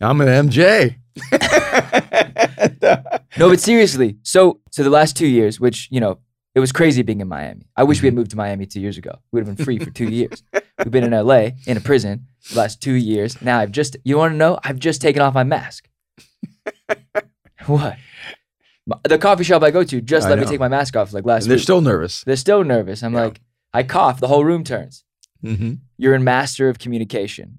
[0.00, 0.96] I'm an MJ.
[3.38, 4.18] No, but seriously.
[4.22, 6.18] So, so the last two years, which, you know,
[6.54, 7.66] it was crazy being in Miami.
[7.76, 8.18] I wish we had mm-hmm.
[8.18, 9.12] moved to Miami two years ago.
[9.30, 10.42] We would have been free for two years.
[10.78, 13.40] We've been in LA in a prison the last two years.
[13.40, 14.58] Now I've just, you want to know?
[14.64, 15.88] I've just taken off my mask.
[17.66, 17.96] what?
[19.04, 21.24] The coffee shop I go to just I let me take my mask off like
[21.24, 21.62] last and they're week.
[21.62, 22.22] still nervous.
[22.24, 23.02] they're still nervous.
[23.02, 23.24] I'm Yeah.
[23.24, 23.40] like,
[23.72, 25.04] I cough, the whole room turns.
[25.44, 25.74] Mm-hmm.
[25.96, 27.58] You're a master of communication.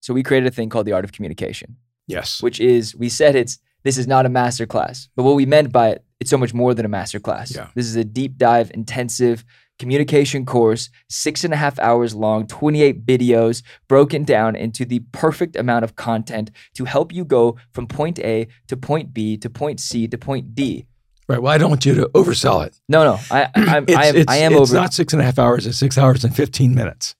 [0.00, 2.42] So we created a thing called the art of communication Yes.
[2.42, 5.72] which is we said it's this is not a master class, but what we meant
[5.72, 7.54] by it, it's so much more than a master class.
[7.54, 7.68] Yeah.
[7.74, 9.44] This is a deep dive, intensive
[9.82, 15.56] communication course, six and a half hours long, 28 videos broken down into the perfect
[15.56, 19.80] amount of content to help you go from point A to point B to point
[19.80, 20.86] C to point D.
[21.28, 21.42] Right.
[21.42, 22.80] Well, I don't want you to oversell it.
[22.88, 24.74] No, no, I, I, I'm, It's, I am, it's, I am it's over.
[24.74, 25.66] not six and a half hours.
[25.66, 27.16] It's six hours and 15 minutes.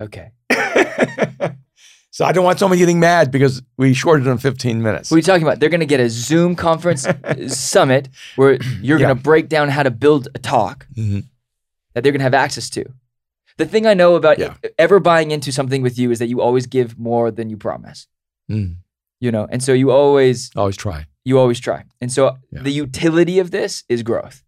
[0.00, 0.30] okay.
[2.16, 5.10] so I don't want someone getting mad because we shorted them 15 minutes.
[5.10, 5.60] What are you talking about?
[5.60, 7.06] They're going to get a Zoom conference
[7.48, 9.06] summit where you're Yeah.
[9.06, 10.86] going to break down how to build a talk.
[10.94, 11.24] Mhm.
[11.92, 12.84] that they're going to have access to.
[13.58, 14.54] The thing I know about Yeah.
[14.78, 18.06] ever buying into something with you is that you always give more than you promise.
[18.50, 18.76] Mm.
[19.20, 21.06] You know, and so you always Always try.
[21.24, 21.84] you always try.
[22.00, 22.62] And so Yeah.
[22.62, 24.42] the utility of this is growth.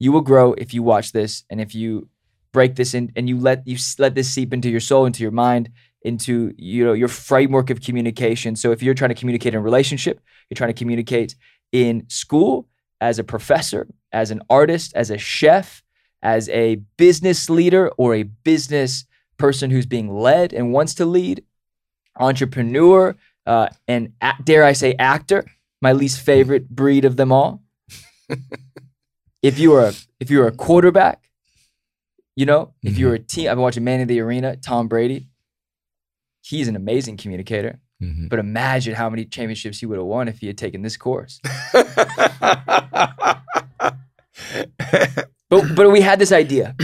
[0.00, 2.08] You will grow if you watch this and if you
[2.52, 5.32] break this in and you let you let this seep into your soul, into your
[5.46, 5.70] mind,
[6.06, 8.56] into you know your framework of communication.
[8.56, 11.34] So if you're trying to communicate in relationship, you're trying to communicate
[11.72, 12.68] in school,
[13.00, 15.82] as a professor, as an artist, as a chef,
[16.22, 19.04] as a business leader or a business
[19.36, 21.44] person who's being led and wants to lead,
[22.18, 23.14] entrepreneur,
[23.46, 25.44] uh, and a- dare I say actor,
[25.82, 27.62] my least favorite breed of them all.
[29.42, 31.28] if you are a, if you're a quarterback,
[32.34, 35.28] you know, if you're a team, I've been watching Man in the Arena, Tom Brady.
[36.50, 38.28] He's an amazing communicator, Mhm.
[38.30, 41.40] but imagine how many championships he would have won if he had taken this course.
[45.48, 46.74] But but we had this idea.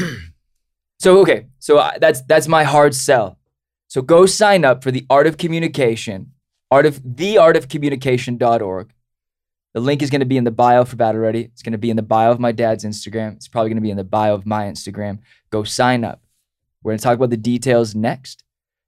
[1.01, 3.39] So okay, so I, that's that's my hard sell.
[3.89, 6.33] So go sign up for the Art of Communication,
[6.71, 8.93] art of theartofcommunication.org.
[9.75, 11.43] The link is going to be in the bio for Battle Ready.
[11.43, 13.35] It's going to be in the bio of my dad's Instagram.
[13.37, 15.19] It's probably going to be in the bio of my Instagram.
[15.51, 16.23] Go sign up.
[16.83, 18.45] We're going to talk about the details next.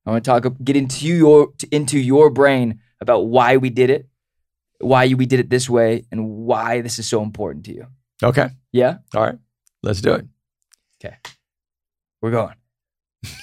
[0.07, 4.07] I want to talk get into your into your brain about why we did it,
[4.81, 7.87] why we did it this way, and why this is so important to you.
[8.23, 8.49] okay.
[8.73, 8.99] Yeah.
[9.15, 9.39] All right.
[9.83, 10.27] Let's do it.
[11.03, 11.17] Okay.
[12.21, 12.55] We're going.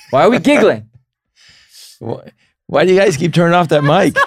[0.09, 0.89] Why are we giggling?
[1.99, 2.31] Why,
[2.65, 4.17] why do you guys keep turning off that mic?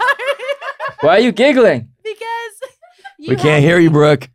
[1.00, 1.88] Why are you giggling?
[2.04, 2.70] because
[3.18, 4.30] you we can't hear you, Brooke.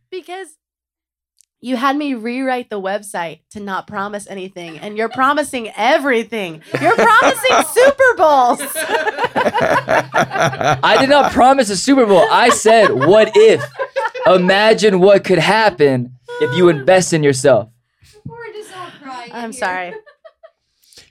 [1.60, 6.62] Because you had me rewrite the website to not promise anything, and you're promising everything.
[6.82, 8.60] You're promising Super Bowls.
[10.82, 12.26] I did not promise a Super Bowl.
[12.32, 13.64] I said, what if?
[14.28, 17.70] Imagine what could happen if you invest in yourself.
[18.26, 19.32] We're just all crying.
[19.34, 19.60] I'm here.
[19.60, 19.94] sorry.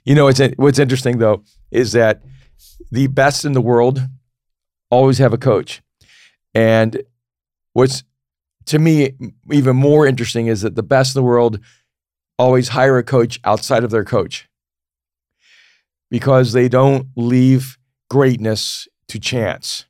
[0.05, 2.23] You know what's what's interesting though is that
[2.91, 4.01] the best in the world
[4.89, 5.81] always have a coach,
[6.55, 7.03] and
[7.73, 8.03] what's
[8.69, 9.13] to me
[9.51, 11.59] even more interesting is that the best in the world
[12.37, 14.47] always hire a coach outside of their coach
[16.11, 17.79] because they don't leave
[18.11, 19.85] greatness to chance.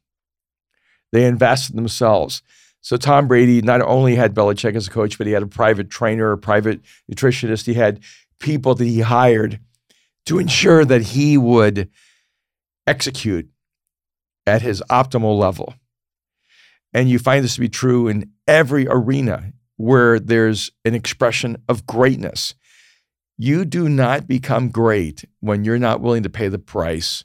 [1.11, 2.41] They invest in themselves.
[2.79, 5.89] So Tom Brady not only had Belichick as a coach, but he had a private
[5.89, 6.79] trainer, a private
[7.11, 7.65] nutritionist.
[7.65, 7.99] He had
[8.39, 9.59] people that he hired
[10.25, 11.89] to ensure that he would
[12.87, 13.49] execute
[14.47, 15.73] at his optimal level.
[16.93, 21.85] And you find this to be true in every arena where there's an expression of
[21.85, 22.55] greatness.
[23.37, 27.23] You do not become great when you're not willing to pay the price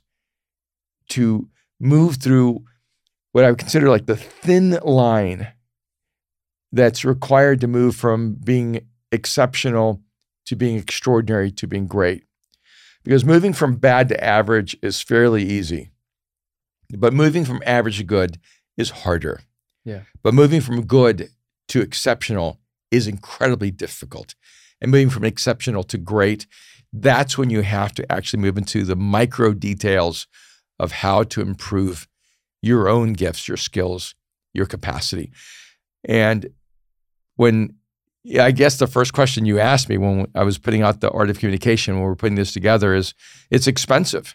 [1.09, 1.49] to
[1.81, 2.65] move through
[3.33, 5.49] what I would consider like the thin line
[6.71, 10.03] that's required to move from being exceptional
[10.47, 12.25] to being extraordinary to being great.
[13.03, 15.91] Because moving from bad to average is fairly easy.
[16.97, 18.39] But moving from average to good
[18.77, 19.41] is harder.
[19.85, 20.01] Yeah.
[20.23, 21.31] But moving from good
[21.69, 24.35] to exceptional is incredibly difficult.
[24.81, 26.47] And moving from exceptional to great,
[26.93, 30.27] that's when you have to actually move into the micro details
[30.79, 32.09] of how to improve
[32.63, 34.15] your own gifts, your skills,
[34.53, 35.33] your capacity.
[36.05, 36.51] And
[37.37, 37.75] when
[38.27, 41.11] yeah, I guess the first question you asked me when I was putting out the
[41.11, 43.13] art of communication, when we we're putting this together, is
[43.51, 44.35] it's expensive.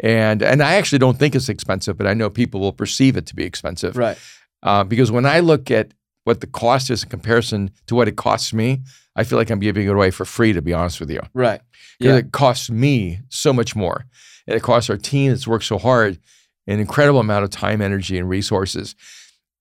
[0.00, 3.26] And and I actually don't think it's expensive, but I know people will perceive it
[3.26, 3.96] to be expensive.
[3.96, 4.18] Right.
[4.66, 5.92] Uh, because when I look at
[6.24, 8.82] what the cost is in comparison to what it costs me,
[9.14, 11.20] I feel like I'm giving it away for free, to be honest with you.
[11.32, 11.60] Right.
[11.98, 12.18] Because Yeah.
[12.18, 14.04] it costs me so much more.
[14.46, 16.18] And it costs our team that's worked so hard
[16.66, 18.96] an incredible amount of time, energy, and resources.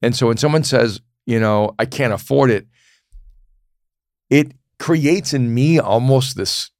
[0.02, 2.65] And so when someone says, you know, I can't afford it,
[4.30, 6.72] it creates in me almost this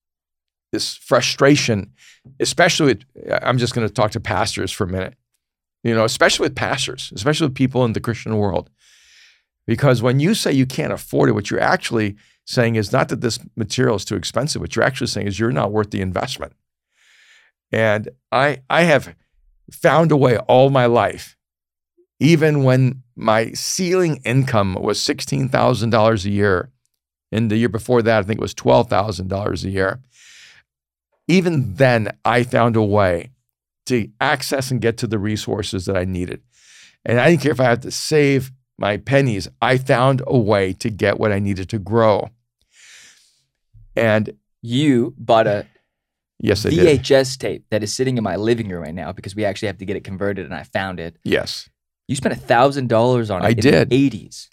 [0.72, 1.94] this frustration,
[2.40, 3.04] especially with
[3.44, 5.14] I'm just going to talk to pastors for a minute.
[5.86, 8.72] You know, especially with pastors, especially with people in the Christian world.
[9.68, 13.22] Because when you say you can't afford it, what you're actually saying is not that
[13.22, 14.62] this material is too expensive.
[14.62, 16.54] What you're actually saying is you're not worth the investment.
[17.72, 19.16] And I I have
[19.72, 21.38] found a way all my life,
[22.20, 26.72] even when my ceiling income was sixteen thousand dollars a year,
[27.32, 30.00] and the year before that I think it was twelve thousand dollars a year.
[31.28, 33.30] Even then, I found a way
[33.86, 36.42] to access and get to the resources that I needed.
[37.06, 39.48] And I didn't care if I had to save my pennies.
[39.62, 42.30] I found a way to get what I needed to grow.
[43.96, 45.66] And You bought a
[46.40, 47.02] yes, I did.
[47.02, 49.78] VHS tape that is sitting in my living room right now because we actually have
[49.78, 51.18] to get it converted and I found it.
[51.24, 51.70] Yes.
[52.08, 53.90] You spent a thousand dollars on it I in did.
[53.90, 54.48] the 80s.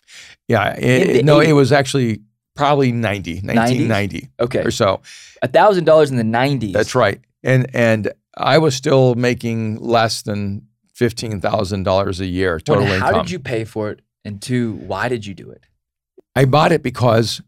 [0.49, 0.75] Yeah.
[0.79, 2.21] It- no, it was actually
[2.55, 5.01] probably 90, 1990 Okay, or so.
[5.43, 6.73] a thousand dollars in the nineties.
[6.75, 7.21] That's right.
[7.43, 12.95] And and I was still making less than fifteen thousand dollars a year total One,
[12.95, 13.15] income.
[13.15, 14.01] how did you pay for it?
[14.25, 15.67] And two, why did you do it?
[16.37, 17.43] I bought it because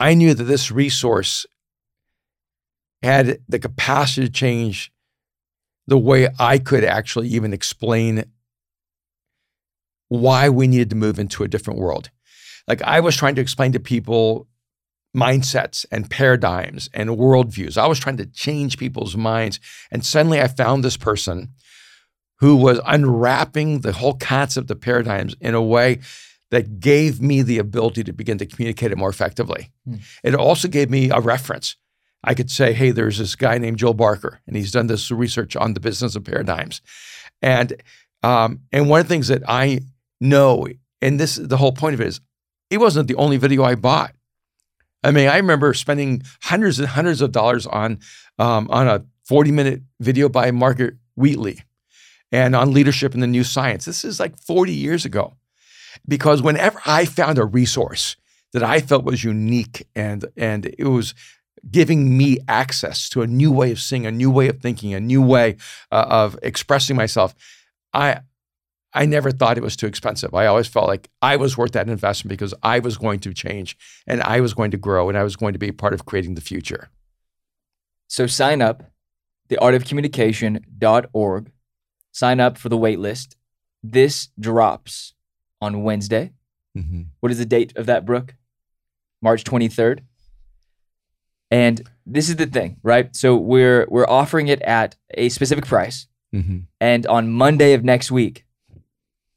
[0.00, 1.46] I knew that this resource
[3.02, 4.92] had the capacity to change
[5.86, 8.24] the way I could actually even explain
[10.08, 12.10] why we needed to move into a different world.
[12.68, 14.46] Like I was trying to explain to people
[15.16, 17.76] mindsets and paradigms and worldviews.
[17.76, 19.60] I was trying to change people's minds.
[19.90, 21.50] And suddenly I found this person
[22.38, 26.00] who was unwrapping the whole concept of paradigms in a way
[26.50, 29.70] that gave me the ability to begin to communicate it more effectively.
[29.86, 29.96] Hmm.
[30.22, 31.76] It also gave me a reference.
[32.24, 35.56] I could say, hey, there's this guy named Joel Barker, and he's done this research
[35.56, 36.80] on the business of paradigms.
[37.40, 37.82] And
[38.22, 39.80] um, and one of the things that I
[40.20, 40.68] know,
[41.00, 42.20] and this is the whole point of it is,
[42.70, 44.14] it wasn't the only video I bought.
[45.02, 47.98] I mean, I remember spending hundreds and hundreds of dollars on
[48.38, 51.62] um, on a 40 minute video by Margaret Wheatley
[52.30, 53.84] and on leadership in the new science.
[53.84, 55.34] This is like 40 years ago.
[56.08, 58.16] Because whenever I found a resource
[58.52, 61.14] that I felt was unique and and it was
[61.70, 65.00] giving me access to a new way of seeing, a new way of thinking, a
[65.00, 65.56] new way
[65.92, 67.34] uh, of expressing myself,
[67.92, 68.20] I
[68.94, 70.34] I never thought it was too expensive.
[70.34, 73.76] I always felt like I was worth that investment because I was going to change
[74.06, 76.04] and I was going to grow and I was going to be a part of
[76.04, 76.90] creating the future.
[78.08, 78.82] So sign up,
[79.48, 81.52] theartofcommunication.org.
[82.14, 83.36] Sign up for the wait list.
[83.82, 85.14] This drops
[85.62, 86.32] on Wednesday.
[87.20, 88.34] What is the date of that, Brooke?
[89.22, 90.00] March 23rd.
[91.50, 93.14] And this is the thing, right?
[93.14, 96.06] So we're we're offering it at a specific price.
[96.34, 96.60] Mm-hmm.
[96.80, 98.44] And on Monday of next week,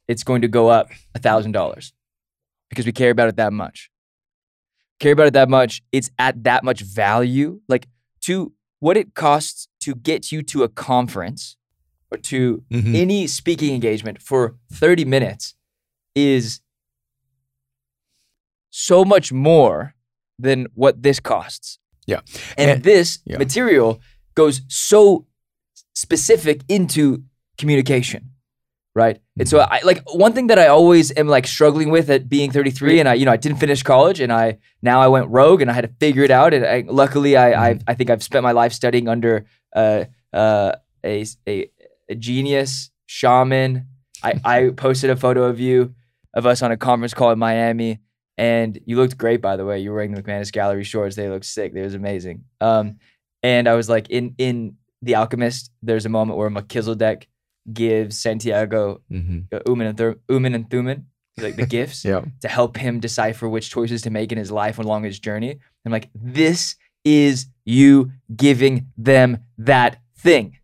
[0.08, 1.92] it's going to go up $1,000
[2.70, 3.90] because we care about it that much.
[5.00, 5.82] Care about it that much.
[5.92, 7.62] It's at that much value.
[7.68, 7.88] Like
[8.22, 11.58] to what it costs to get you to a conference
[12.12, 12.96] or to Mm-hmm.
[12.96, 15.56] any speaking engagement for 30 minutes
[16.16, 16.62] is
[18.70, 19.96] so much more
[20.38, 21.80] than what this costs.
[22.06, 22.22] Yeah.
[22.58, 23.38] And, And- this yeah.
[23.38, 24.00] material
[24.36, 25.26] goes so
[25.96, 27.24] specific into
[27.58, 28.32] communication.
[28.96, 29.20] Right.
[29.38, 29.74] And so Mm-hmm.
[29.74, 33.10] I like one thing that I always am like struggling with at being 33 and
[33.10, 35.74] I, you know, I didn't finish college and I now I went rogue and I
[35.74, 36.54] had to figure it out.
[36.54, 37.90] And I, luckily I, I, Mm-hmm.
[37.90, 40.72] I think I've spent my life studying under uh, uh,
[41.04, 41.70] a, a,
[42.08, 43.88] a genius shaman.
[44.24, 45.94] I, I posted a photo of you
[46.34, 48.00] of us on a conference call in Miami,
[48.38, 49.80] and you looked great, by the way.
[49.80, 51.74] You were wearing the McManus Gallery shorts; they looked sick.
[51.74, 52.44] They was amazing.
[52.62, 52.98] Um,
[53.44, 57.28] and I was like, in in The Alchemist, there's a moment where Melchizedek
[57.74, 59.40] gives Santiago Mm-hmm.
[59.56, 61.04] uh, Uman and Thur- Uman and Thuman
[61.38, 62.22] like the gifts Yeah.
[62.42, 65.60] to help him decipher which choices to make in his life along his journey.
[65.86, 70.60] I'm like, this is you giving them that thing.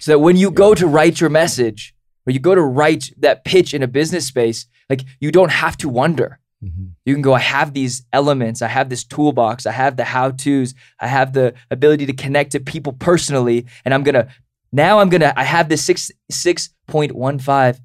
[0.00, 1.94] So that when you go to write your message
[2.26, 5.76] or you go to write that pitch in a business space, like you don't have
[5.78, 6.38] to wonder.
[6.62, 6.84] Mm-hmm.
[7.04, 10.30] You can go, I have these elements, I have this toolbox, I have the how
[10.30, 14.28] to's, I have the ability to connect to people personally, and I'm gonna
[14.72, 17.80] now I'm gonna I have this six six point one five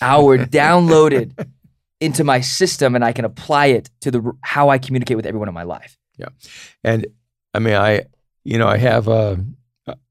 [0.00, 1.48] hour downloaded
[2.00, 5.48] into my system, and I can apply it to the how I communicate with everyone
[5.48, 5.96] in my life.
[6.18, 6.28] Yeah,
[6.82, 7.06] and
[7.54, 8.02] I mean, I,
[8.44, 9.36] you know, I have, uh,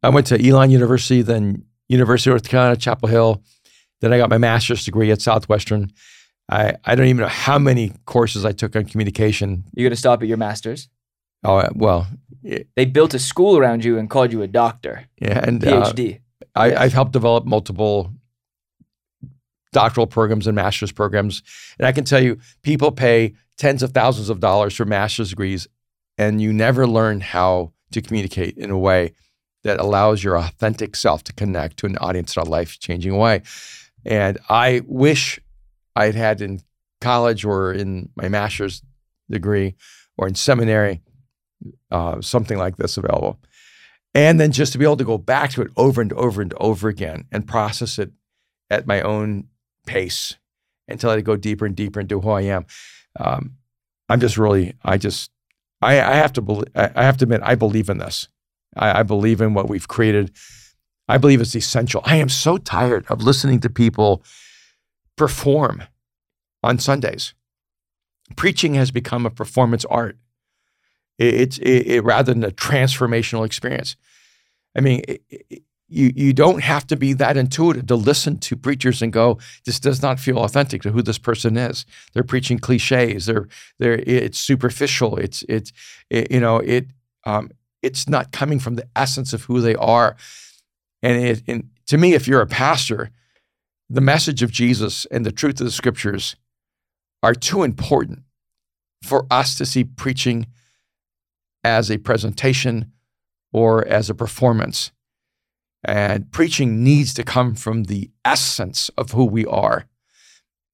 [0.01, 3.43] I went to Elon University, then University of North Carolina, Chapel Hill.
[3.99, 5.91] Then I got my master's degree at Southwestern.
[6.49, 9.65] I, I don't even know how many courses I took on communication.
[9.73, 10.89] You're gonna stop at your master's.
[11.43, 12.07] Oh, well,
[12.75, 16.19] They built a school around you and called you a doctor, Yeah, and uh, PhD.
[16.55, 16.79] I, Yes.
[16.79, 18.13] I've helped develop multiple
[19.71, 21.41] doctoral programs and master's programs.
[21.77, 25.67] And I can tell you, people pay tens of thousands of dollars for master's degrees,
[26.17, 29.13] and you never learn how to communicate in a way
[29.63, 33.41] that allows your authentic self to connect to an audience in a life changing way.
[34.05, 35.39] And I wish
[35.95, 36.61] I'd had in
[37.01, 38.81] college or in my master's
[39.29, 39.75] degree
[40.17, 41.01] or in seminary
[41.91, 43.39] uh, something like this available.
[44.13, 46.53] And then just to be able to go back to it over and over and
[46.55, 48.11] over again and process it
[48.69, 49.47] at my own
[49.87, 50.35] pace
[50.87, 52.65] until I go deeper and deeper into who I am.
[53.19, 53.55] Um,
[54.09, 55.31] I'm just really, I just,
[55.81, 58.27] I, I have to believe, I have to admit, I believe in this.
[58.75, 60.31] I, I believe in what we've created.
[61.07, 62.01] I believe it's essential.
[62.05, 64.23] I am so tired of listening to people
[65.15, 65.83] perform
[66.61, 67.33] on Sundays.
[68.35, 70.17] Preaching has become a performance art.
[71.17, 73.95] It- It's it, it, rather than a transformational experience.
[74.77, 79.01] I mean, it- you you don't have to be that intuitive to listen to preachers
[79.03, 81.85] and go, this does not feel authentic to who this person is.
[82.13, 83.25] They're preaching cliches.
[83.27, 83.47] They're
[83.79, 85.17] they're it's superficial.
[85.17, 85.71] It's it's
[86.09, 86.87] it, you know it
[87.25, 87.51] um,
[87.83, 90.15] it's not coming from the essence of who they are.
[91.03, 93.11] And, it, and to me, if you're a pastor,
[93.89, 96.35] the message of Jesus and the truth of the scriptures
[97.21, 98.23] are too important
[99.03, 100.47] for us to see preaching
[101.63, 102.91] as a presentation
[103.51, 104.91] or as a performance.
[105.83, 109.85] And preaching needs to come from the essence of who we are.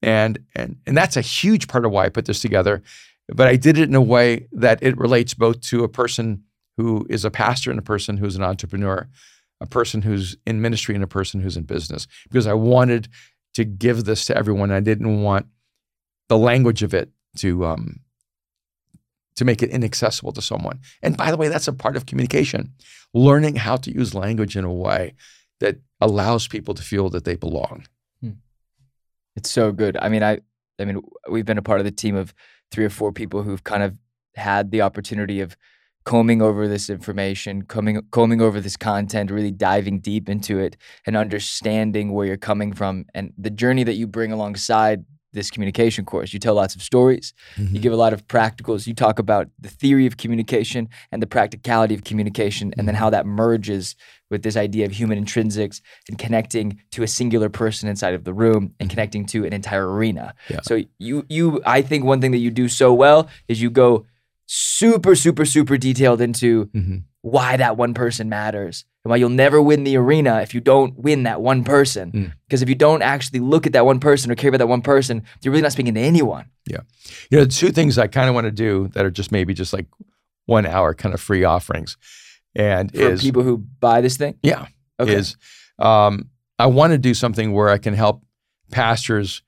[0.01, 2.81] And, and, and that's a huge part of why I put this together.
[3.27, 6.43] But I did it in a way that it relates both to a person
[6.77, 9.07] who is a pastor and a person who's an entrepreneur,
[9.59, 13.09] a person who's in ministry and a person who's in business, because I wanted
[13.55, 14.71] to give this to everyone.
[14.71, 15.47] I didn't want
[16.29, 17.99] the language of it to um,
[19.39, 20.81] to make it inaccessible to someone.
[21.01, 22.73] And by the way, that's a part of communication,
[23.13, 25.13] learning how to use language in a way
[25.61, 27.85] that allows people to feel that they belong.
[28.21, 28.31] Hmm.
[29.37, 29.95] It's so good.
[29.95, 30.39] I mean, I
[30.77, 32.33] I mean, we've been a part of the team of
[32.69, 33.97] three or four people who've kind of
[34.35, 35.55] had the opportunity of
[36.03, 40.75] combing over this information, combing combing over this content, really diving deep into it
[41.05, 46.05] and understanding where you're coming from and the journey that you bring alongside this communication
[46.05, 46.33] course.
[46.33, 47.75] You tell lots of stories, mm-hmm.
[47.75, 51.27] you give a lot of practicals, you talk about the theory of communication and the
[51.27, 53.03] practicality of communication, and then mm-hmm.
[53.03, 53.95] how that merges
[54.29, 58.33] with this idea of human intrinsics and connecting to a singular person inside of the
[58.33, 58.89] room and mm-hmm.
[58.89, 60.33] connecting to an entire arena.
[60.49, 60.59] Yeah.
[60.63, 64.05] So you you I think one thing that you do so well is you go
[64.45, 66.97] super super super detailed into mm-hmm.
[67.21, 70.97] why that one person matters and why you'll never win the arena if you don't
[70.97, 72.11] win that one person.
[72.11, 72.33] Mm.
[72.47, 74.81] Because if you don't actually look at that one person or care about that one
[74.81, 76.49] person, you're really not speaking to anyone.
[76.67, 76.81] Yeah.
[77.31, 79.71] You know, two things I kind of want to do that are just maybe just
[79.71, 79.87] like
[80.45, 81.97] one hour kind of free offerings.
[82.55, 84.37] And for is, people who buy this thing?
[84.43, 84.67] Yeah.
[84.99, 85.13] Okay.
[85.13, 85.37] Is
[85.77, 88.23] um, I want to do something where I can help
[88.71, 89.43] pastors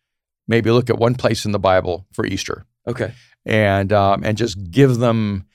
[0.48, 2.66] maybe look at one place in the Bible for Easter.
[2.88, 3.14] Okay.
[3.46, 5.46] And um, and just give them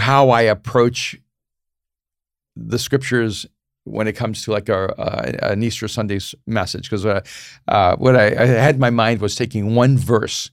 [0.00, 1.18] how I approach
[2.56, 3.46] the scriptures
[3.84, 7.20] when it comes to like a, uh, an Easter Sunday's message because uh,
[7.68, 10.50] uh, what I, I, had in my mind was taking one verse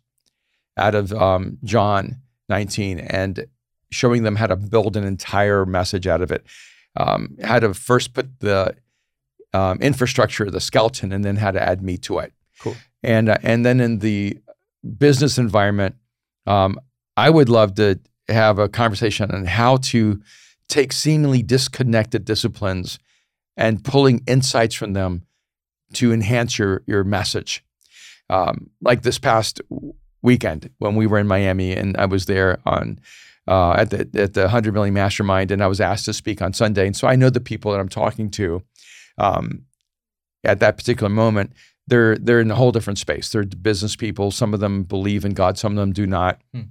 [0.77, 2.17] out of um, John
[2.49, 3.45] 19 and
[3.91, 6.45] showing them how to build an entire message out of it.
[6.97, 8.75] Um, how to first put the
[9.53, 12.33] um, infrastructure, the skeleton, and then how to add meat to it.
[12.59, 12.75] Cool.
[13.03, 14.39] And uh, and then in the
[14.97, 15.95] business environment,
[16.45, 16.79] um,
[17.15, 20.21] I would love to have a conversation on how to
[20.69, 22.99] take seemingly disconnected disciplines
[23.57, 25.25] and pulling insights from them
[25.93, 27.63] to enhance your your message.
[28.29, 29.59] Um, like this past
[30.21, 32.99] weekend when we were in Miami and I was there on
[33.47, 36.53] uh, at the at the hundred million mastermind and I was asked to speak on
[36.53, 36.85] Sunday.
[36.85, 38.61] And so I know the people that I'm talking to
[39.17, 39.65] um,
[40.43, 41.53] at that particular moment.
[41.87, 43.29] They're they're in a whole different space.
[43.31, 44.29] They're business people.
[44.29, 45.57] Some of them believe in God.
[45.57, 46.39] Some of them do not.
[46.53, 46.61] Hmm.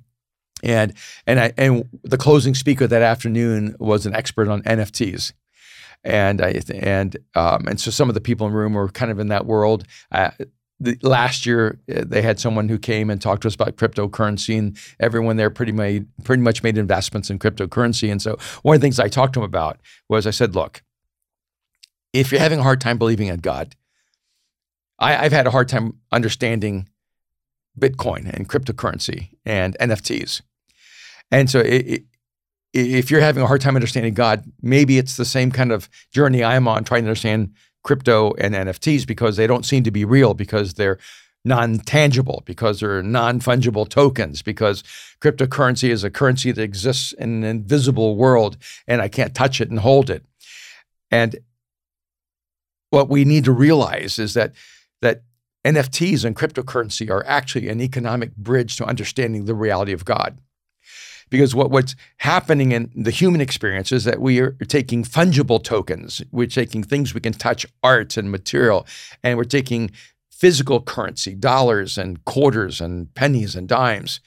[0.63, 0.95] And
[1.27, 5.33] and I and the closing speaker that afternoon was an expert on NFTs.
[6.05, 9.11] And I and um, and so some of the people in the room were kind
[9.11, 9.85] of in that world.
[10.11, 10.31] Uh,
[10.81, 14.59] the, last year uh, they had someone who came and talked to us about cryptocurrency,
[14.59, 18.11] and everyone there pretty made pretty much made investments in cryptocurrency.
[18.11, 20.83] And so one of the things I talked to him about was I said, look,
[22.13, 23.75] if you're having a hard time believing in God,
[24.99, 26.89] I, I've had a hard time understanding
[27.79, 30.43] Bitcoin and cryptocurrency and NFTs.
[31.31, 32.05] And so it, it,
[32.73, 36.45] if you're having a hard time understanding God, maybe it's the same kind of journey
[36.45, 37.53] I'm on trying to understand
[37.83, 40.99] crypto and NFTs because they don't seem to be real because they're
[41.45, 44.83] non-tangible because they're non-fungible tokens because
[45.21, 48.57] cryptocurrency is a currency that exists in an invisible world
[48.87, 50.25] and I can't touch it and hold it.
[51.11, 51.39] And
[52.91, 54.53] what we need to realize is that
[55.01, 55.23] that
[55.65, 60.39] NFTs and cryptocurrency are actually an economic bridge to understanding the reality of God.
[61.31, 66.23] Because what, what's happening in the human experience is that we are taking fungible tokens,
[66.31, 68.87] we're taking things we can touch, art and material,
[69.23, 69.91] and we're taking
[70.31, 74.21] physical currency, dollars and quarters and pennies and dimes.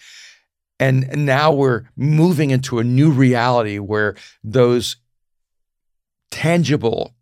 [0.79, 4.97] And now we're moving into a new reality where those
[6.31, 7.15] tangible,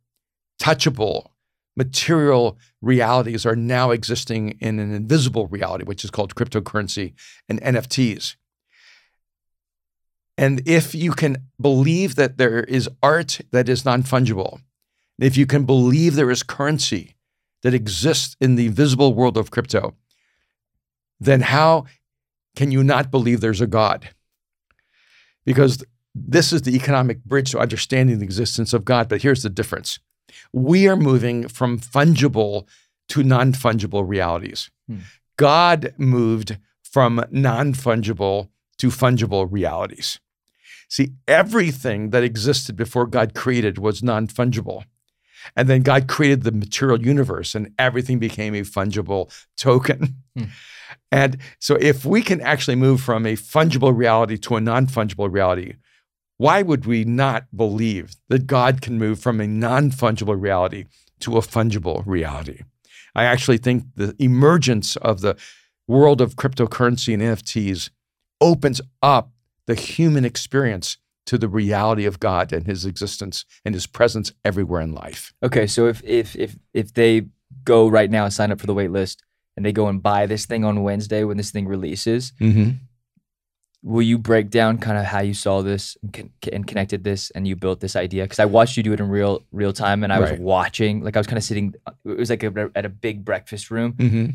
[0.61, 1.31] touchable,
[1.79, 7.13] material realities are now existing in an invisible reality, which is called cryptocurrency
[7.47, 8.35] and NFTs.
[10.37, 14.59] And if you can believe that there is art that is non fungible,
[15.19, 17.15] if you can believe there is currency
[17.63, 19.95] that exists in the visible world of crypto,
[21.19, 21.85] then how
[22.57, 24.09] can you not believe there's a God?
[25.45, 29.07] Because this is the economic bridge to understanding the existence of God.
[29.07, 29.99] But here's the difference
[30.53, 32.67] We are moving from fungible
[33.09, 34.69] to non fungible realities.
[34.87, 34.99] Hmm.
[35.37, 40.19] God moved from non fungible to fungible realities.
[40.89, 44.83] See, everything that existed before God created was non fungible.
[45.55, 50.15] And then God created the material universe and everything became a fungible token.
[50.35, 50.45] Hmm.
[51.11, 55.31] And so, if we can actually move from a fungible reality to a non fungible
[55.31, 55.75] reality,
[56.39, 60.85] why would we not believe that God can move from a non fungible reality
[61.19, 62.61] to a fungible reality?
[63.13, 65.35] I actually think the emergence of the
[65.85, 67.89] world of cryptocurrency and NFTs
[68.39, 69.31] opens up
[69.65, 74.81] the human experience to the reality of God and his existence and his presence everywhere
[74.81, 75.33] in life.
[75.43, 77.23] Okay, so if if if if they
[77.65, 79.23] go right now and sign up for the wait list
[79.57, 82.71] and they go and buy this thing on Wednesday when this thing releases, Mm-hmm.
[83.81, 87.29] Will you break down kind of how you saw this and, con- and connected this
[87.31, 88.23] and you built this idea?
[88.23, 91.15] Because I watched you do it in real real time and I was watching, like
[91.15, 91.73] I was kind of sitting.
[92.05, 94.25] It was like a, at a big breakfast room Mm-hmm.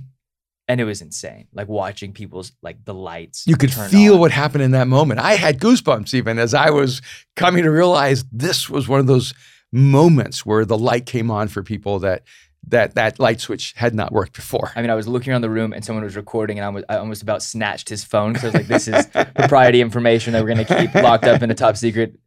[0.68, 1.46] and it was insane.
[1.52, 3.46] Like watching people's like the lights.
[3.46, 4.20] You could feel on.
[4.20, 5.20] what happened in that moment.
[5.20, 7.02] I had goosebumps even as I was
[7.36, 9.34] coming to realize this was one of those
[9.72, 12.22] moments where the light came on for people that
[12.68, 14.72] that that light switch had not worked before.
[14.76, 16.84] I mean, I was looking around the room and someone was recording, and I was
[16.88, 19.06] I almost about snatched his phone because I was like, "This is
[19.36, 22.18] propriety information that we're gonna keep locked up in a top secret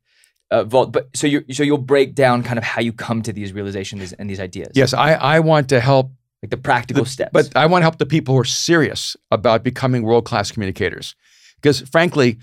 [0.52, 3.34] uh, vault." But so you so you'll break down kind of how you come to
[3.34, 4.70] these realizations and these ideas.
[4.76, 6.12] Yes, I, I want to help
[6.44, 7.32] like the practical The- steps.
[7.34, 11.16] But I want to help the people who are serious about becoming world class communicators,
[11.62, 12.38] because frankly,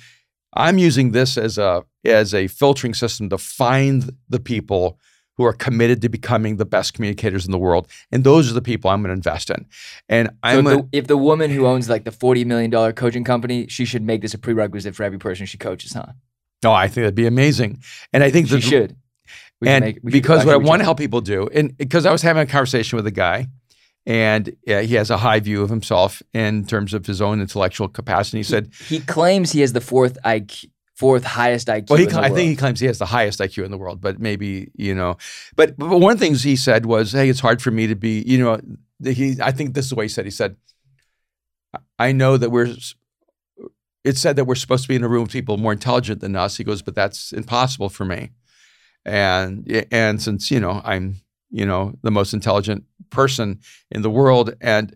[0.55, 4.99] I'm using this as a as a filtering system to find the people
[5.37, 8.63] who are committed to becoming the best communicators in the world, and those are the
[8.63, 9.67] people I'm going to invest in.
[10.09, 12.93] And I'm if, gonna, the, if the woman who owns like the forty million dollar
[12.93, 16.07] coaching company, she should make this a prerequisite for every person she coaches, huh?
[16.63, 17.83] no, I think that'd be amazing,
[18.13, 18.97] and I think She that should.
[19.61, 22.13] We and make- should because what I want to help people do, and because I
[22.13, 23.49] was having a conversation with a guy,
[24.07, 27.89] and yeah, he has a high view of himself in terms of his own intellectual
[27.89, 28.39] capacity.
[28.39, 31.91] He said, he claims he has the fourth IQ, fourth highest IQ.
[31.91, 33.71] Well, he, in the cl- I think he claims he has the highest IQ in
[33.71, 35.17] the world, but maybe you know.
[35.57, 37.95] But, but one of the things he said was, "Hey, it's hard for me to
[37.95, 38.61] be." You know,
[39.05, 39.37] he.
[39.43, 40.25] I think this is the way he said.
[40.25, 40.57] He said,
[41.99, 42.75] "I know that we're."
[44.05, 46.37] It said that we're supposed to be in a room with people more intelligent than
[46.37, 46.59] us.
[46.59, 48.33] He goes, but that's impossible for me.
[49.07, 54.55] And and since you know I'm you know the most intelligent person in the world,
[54.61, 54.95] and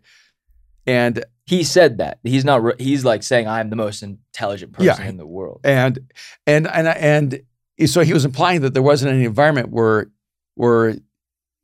[0.88, 2.80] and he said that he's not.
[2.80, 5.08] He's like saying I'm the most intelligent person Yeah.
[5.08, 5.60] in the world.
[5.64, 5.98] and
[6.46, 7.42] and and and
[7.90, 10.10] so he was implying that there wasn't any environment where
[10.56, 10.96] where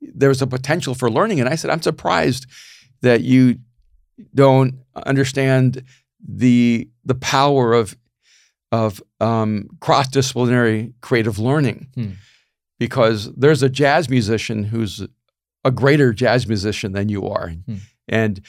[0.00, 2.46] there was a potential for learning and i said i'm surprised
[3.00, 3.58] that you
[4.34, 4.74] don't
[5.06, 5.82] understand
[6.24, 7.96] the the power of
[8.70, 12.10] of um, cross-disciplinary creative learning Hmm.
[12.78, 15.06] because there's a jazz musician who's
[15.64, 17.76] a greater jazz musician than you are Hmm.
[18.08, 18.40] and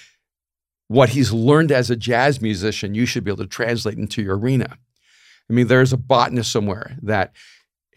[0.87, 4.37] what he's learned as a jazz musician you should be able to translate into your
[4.37, 4.77] arena.
[5.49, 7.33] I mean, there's a botanist somewhere that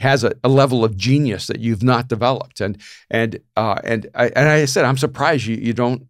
[0.00, 2.80] has a, a level of genius that you've not developed, and
[3.10, 6.06] and uh, and I, and I said, I'm surprised you you don't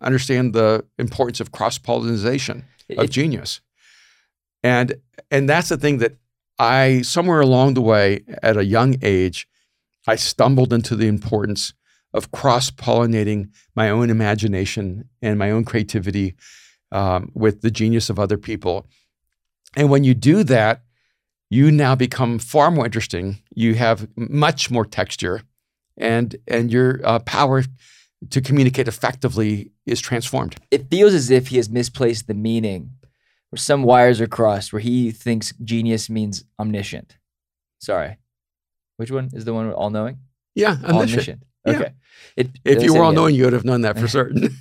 [0.00, 3.60] understand the importance of cross pollination of It- genius,
[4.62, 4.94] and
[5.30, 6.16] and that's the thing that
[6.58, 9.48] I somewhere along the way at a young age,
[10.06, 11.74] I stumbled into the importance
[12.14, 16.34] of cross pollinating my own imagination and my own creativity
[16.90, 18.86] um, with the genius of other people.
[19.76, 20.82] And when you do that,
[21.48, 23.38] you now become far more interesting.
[23.54, 25.42] You have much more texture,
[25.96, 27.64] and and your uh, power
[28.30, 30.56] to communicate effectively is transformed.
[30.70, 32.90] it feels as if he has misplaced the meaning,
[33.50, 37.16] where some wires are crossed, where he thinks genius means omniscient.
[37.80, 38.16] Sorry,
[38.96, 40.18] which one is the one with all knowing?
[40.54, 41.40] Yeah, Omniscient.
[41.42, 41.46] Yeah.
[41.66, 41.92] Okay.
[42.36, 44.56] It, If you were all knowing, you would have known that for certain.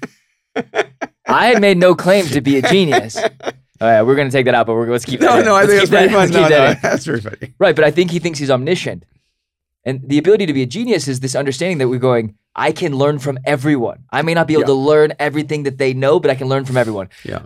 [1.28, 3.18] I made no claim to be a genius.
[3.84, 5.26] Oh, all right, we're gonna take that out, but we're let's keep that.
[5.26, 5.46] no, in.
[5.46, 6.30] no, I Let's think keep it's very that- fun.
[6.44, 7.52] No, that no, that's very funny.
[7.58, 9.06] Right, but I think he thinks he's omniscient.
[9.84, 12.96] And the ability to be a genius is this understanding that we're going, I can
[12.96, 14.04] learn from everyone.
[14.12, 14.68] I may not be able Yeah.
[14.68, 17.10] to learn everything that they know, but I can learn from everyone.
[17.24, 17.46] Yeah.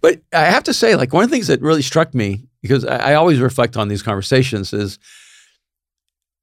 [0.00, 2.84] But I have to say, like, one of the things that really struck me, because
[2.84, 4.98] I, I always reflect on these conversations, is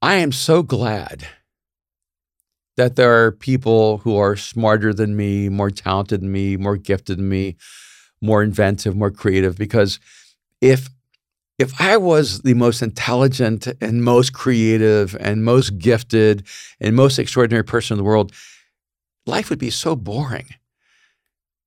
[0.01, 1.27] I am so glad
[2.77, 7.19] that there are people who are smarter than me, more talented than me, more gifted
[7.19, 7.55] than me,
[8.21, 9.57] more inventive, more creative.
[9.57, 9.99] Because
[10.61, 10.89] if
[11.59, 16.45] if I was the most intelligent and most creative and most gifted
[16.81, 18.33] and most extraordinary person in the world,
[19.27, 20.47] life would be so boring.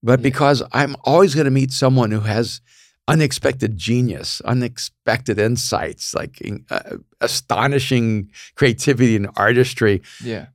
[0.02, 2.60] But because I'm always going to meet someone who has
[3.08, 6.40] unexpected genius, unexpected insights, like
[6.70, 10.02] uh, astonishing creativity and artistry.
[10.22, 10.46] Yeah.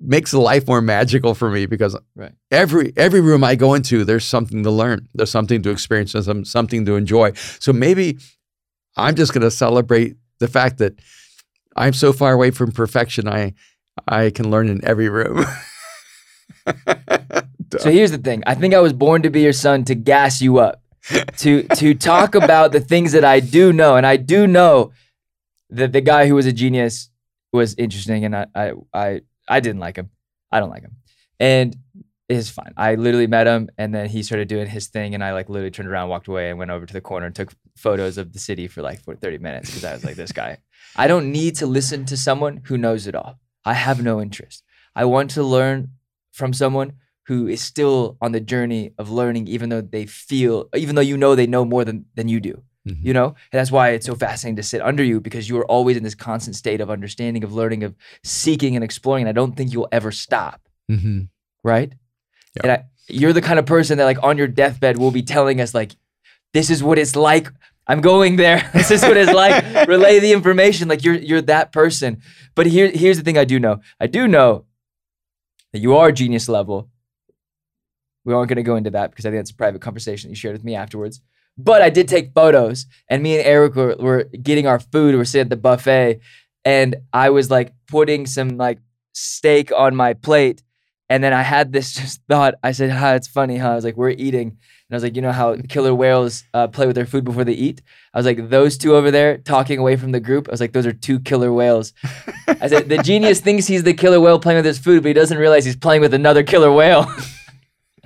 [0.00, 2.32] makes life more magical for me because Right.
[2.50, 6.26] every every room I go into, there's something to learn, there's something to experience, there's
[6.26, 7.32] some, something to enjoy.
[7.60, 8.18] So maybe
[8.96, 10.98] I'm just going to celebrate the fact that
[11.76, 13.28] I'm so far away from perfection.
[13.28, 13.54] I
[14.08, 15.44] I can learn in every room.
[17.78, 18.42] So here's the thing.
[18.46, 20.81] I think I was born to be your son to gas you up,
[21.38, 24.92] to to talk about the things that I do know, and I do know
[25.70, 27.10] that the guy who was a genius
[27.52, 30.10] was interesting, and I I I, I didn't like him.
[30.50, 30.96] I don't like him,
[31.40, 31.76] and
[32.28, 32.72] it's fine.
[32.76, 35.70] I literally met him, and then he started doing his thing, and I like literally
[35.70, 38.38] turned around, walked away, and went over to the corner and took photos of the
[38.38, 40.58] city for like for 30 minutes because I was like, this guy.
[40.94, 43.38] I don't need to listen to someone who knows it all.
[43.64, 44.62] I have no interest.
[44.94, 45.92] I want to learn
[46.32, 46.94] from someone
[47.26, 51.16] who is still on the journey of learning, even though they feel, even though you
[51.16, 52.62] know they know more than than you do.
[52.88, 53.04] Mhm.
[53.04, 55.66] You know, and that's why it's so fascinating to sit under you because you are
[55.66, 57.94] always in this constant state of understanding, of learning, of
[58.24, 59.22] seeking and exploring.
[59.22, 60.60] And I don't think you'll ever stop,
[60.90, 61.28] Mhm.
[61.62, 61.92] right?
[62.56, 62.60] Yeah.
[62.64, 65.60] And I, you're the kind of person that, like, on your deathbed, will be telling
[65.60, 65.92] us, like,
[66.54, 67.48] this is what it's like.
[67.86, 68.68] I'm going there.
[68.74, 69.86] this is what it's like.
[69.88, 70.88] Relay the information.
[70.88, 72.20] Like you're you're that person.
[72.56, 73.80] But here here's the thing I do know.
[74.00, 74.64] I do know
[75.72, 76.88] that you are genius level.
[78.24, 80.36] We aren't going to go into that because I think that's a private conversation you
[80.36, 81.20] shared with me afterwards.
[81.58, 85.14] But I did take photos, and me and Eric were, were getting our food.
[85.14, 86.20] We're sitting at the buffet,
[86.64, 88.78] and I was like putting some like
[89.12, 90.62] steak on my plate,
[91.10, 92.54] and then I had this just thought.
[92.62, 95.14] I said, "Huh, it's funny, huh?" I was like, "We're eating," and I was like,
[95.14, 97.82] "You know how killer whales uh, play with their food before they eat?"
[98.14, 100.72] I was like, "Those two over there talking away from the group." I was like,
[100.72, 101.92] "Those are two killer whales."
[102.48, 105.14] I said, "The genius thinks he's the killer whale playing with his food, but he
[105.14, 107.12] doesn't realize he's playing with another killer whale."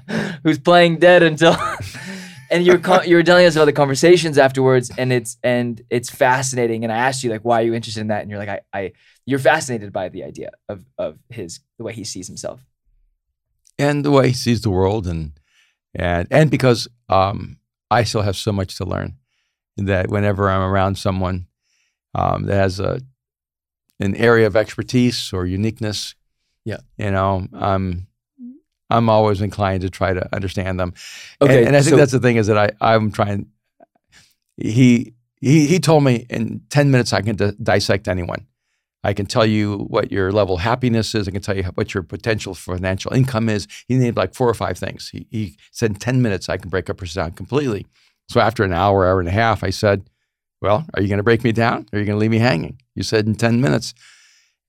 [0.43, 1.57] who's playing dead until
[2.51, 6.11] and you're co- you were telling us about the conversations afterwards and it's and it's
[6.11, 8.49] fascinating and i asked you like why are you interested in that and you're like
[8.49, 8.93] i, I
[9.27, 12.65] you're fascinated by the idea of of his the way he sees himself
[13.79, 15.33] and the way he sees the world, and
[15.95, 17.59] and and because um,
[17.91, 19.17] I still have so much to learn,
[19.77, 21.47] that whenever I'm around someone
[22.15, 23.03] um, that has a
[24.01, 26.15] an area of expertise or uniqueness,
[26.65, 26.79] Yeah.
[26.97, 28.07] you know, I'm
[28.91, 30.95] I'm always inclined to try to understand them.
[31.41, 33.47] Okay, and, and I think so- that's the thing is that I I'm trying.
[34.57, 38.47] He he he told me in ten minutes I can di- dissect anyone.
[39.05, 41.29] I can tell you what your level of happiness is.
[41.29, 43.69] I can tell you what your potential financial income is.
[43.87, 45.11] He named like four or five things.
[45.11, 47.87] He, he said in 10 minutes, I can break up a person down completely.
[48.29, 50.11] So after an hour, hour and a half, I said,
[50.61, 51.87] Well, are you going to break me down?
[51.93, 52.81] Or are you going to leave me hanging?
[52.97, 53.95] You said in 10 minutes.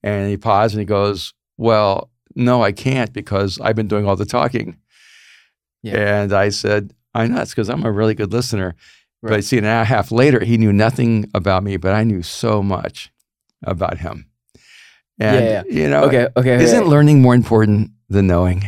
[0.04, 4.16] And he paused and he goes, Well, no, I can't because I've been doing all
[4.16, 4.76] the talking.
[5.82, 6.22] Yeah.
[6.22, 8.74] And I said, I know that's because I'm a really good listener.
[9.22, 9.30] Right.
[9.30, 12.04] But see, an hour and a half later, he knew nothing about me, but I
[12.04, 13.10] knew so much
[13.64, 14.26] about him.
[15.18, 18.64] And, Yeah, you know, okay okay isn't learning more important than knowing?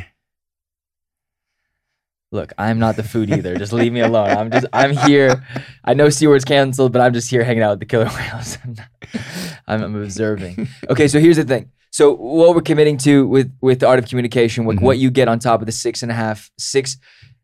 [2.33, 5.45] look i'm not the food either just leave me alone i'm just i'm here
[5.85, 8.57] i know SeaWorld's canceled but i'm just here hanging out with the killer whales
[9.67, 13.81] I'm, I'm observing okay so here's the thing so what we're committing to with with
[13.81, 14.83] the art of communication what, Mhm.
[14.83, 16.97] what you get on top of the six and a half six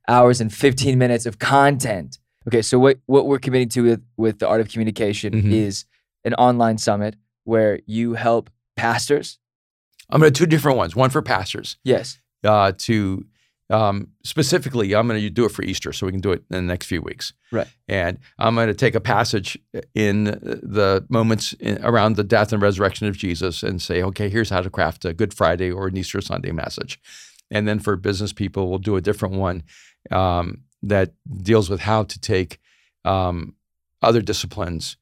[0.09, 4.39] hours and 15 minutes of content okay so what what we're committing to with with
[4.39, 5.53] the art of communication Mhm.
[5.53, 5.85] is
[6.25, 9.39] an online summit where you help pastors
[10.11, 10.95] I'm going to two different ones.
[10.95, 13.25] One for pastors yes uh, to
[13.71, 16.57] um, specifically, I'm going to do it for Easter, so we can do it in
[16.57, 17.33] the next few weeks.
[17.51, 17.67] Right.
[17.89, 19.59] And I'm going to take a passage
[19.95, 24.51] in the moments in, around the death and resurrection of Jesus and say, okay, here's
[24.51, 27.01] how to craft a Good Friday or an Easter Sunday message.
[27.51, 29.65] And then for business people, we'll do a different one
[30.11, 32.59] um, that deals with how to take
[33.05, 33.55] um,
[34.03, 34.97] other disciplines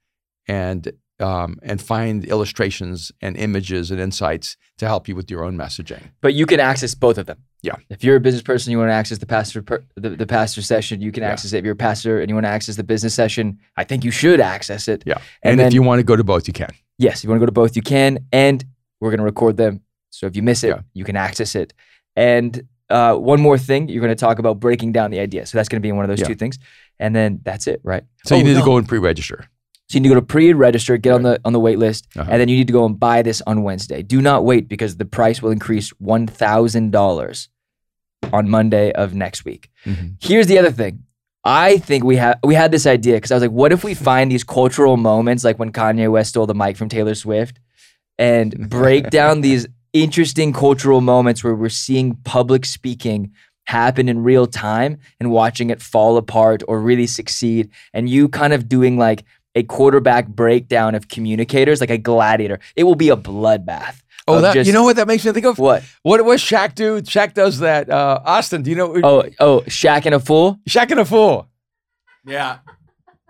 [0.46, 5.56] and um, and find illustrations and images and insights to help you with your own
[5.56, 6.02] messaging.
[6.20, 7.38] but you can access both of them.
[7.62, 7.76] Yeah.
[7.88, 10.60] If you're a business person, you want to access the pastor per, the, the pastor
[10.60, 11.30] session, you can Yeah.
[11.30, 11.58] access it.
[11.58, 14.10] If you're a pastor and you want to access the business session, I think you
[14.10, 15.02] should access it.
[15.06, 15.14] Yeah.
[15.42, 16.70] And, And, then, if you want to go to both, you can.
[16.98, 18.64] yes, if you want to go to both, you can, and
[19.00, 19.80] we're going to record them.
[20.10, 20.80] So if you miss it, Yeah.
[20.94, 21.72] you can access it.
[22.16, 25.46] And uh, one more thing, you're going to talk about breaking down the idea.
[25.46, 26.26] So that's going to be one of those Yeah.
[26.28, 26.58] two things,
[26.98, 28.04] and then that's it, right?
[28.26, 28.60] So Oh, you need no.
[28.60, 29.46] to go and pre-register.
[29.94, 32.28] So you need to go to pre-register, get on the on the wait list, Uh-huh.
[32.28, 34.02] and then you need to go and buy this on Wednesday.
[34.02, 37.48] Do not wait because the price will increase one thousand dollars
[38.32, 39.70] on Monday of next week.
[39.86, 40.16] Mhm.
[40.20, 41.04] Here's the other thing.
[41.44, 43.94] I think we had we had this idea because I was like, what if we
[43.94, 47.60] find these cultural moments like when Kanye West stole the mic from Taylor Swift
[48.18, 53.30] and break down these interesting cultural moments where we're seeing public speaking
[53.66, 58.52] happen in real time and watching it fall apart or really succeed and you kind
[58.52, 59.24] of doing like
[59.54, 64.54] a quarterback breakdown of communicators like a gladiator it will be a bloodbath Oh, that
[64.54, 65.58] just- you know what that makes me think of?
[65.58, 67.02] what What was Shaq do?
[67.02, 67.90] Shaq does that.
[67.90, 68.98] Uh, Austin, do you know?
[69.04, 71.48] oh oh Shaqtin' a Fool Shaq and a fool.
[72.24, 72.58] Yeah.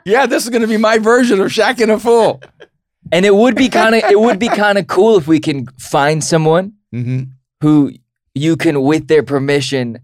[0.04, 2.40] Yeah, this is going to be my version of Shaqtin' a Fool.
[3.10, 5.66] and it would be kind of it would be kind of cool if we can
[5.78, 7.24] find someone Mm-hmm.
[7.60, 7.90] who
[8.36, 9.98] you can with their permission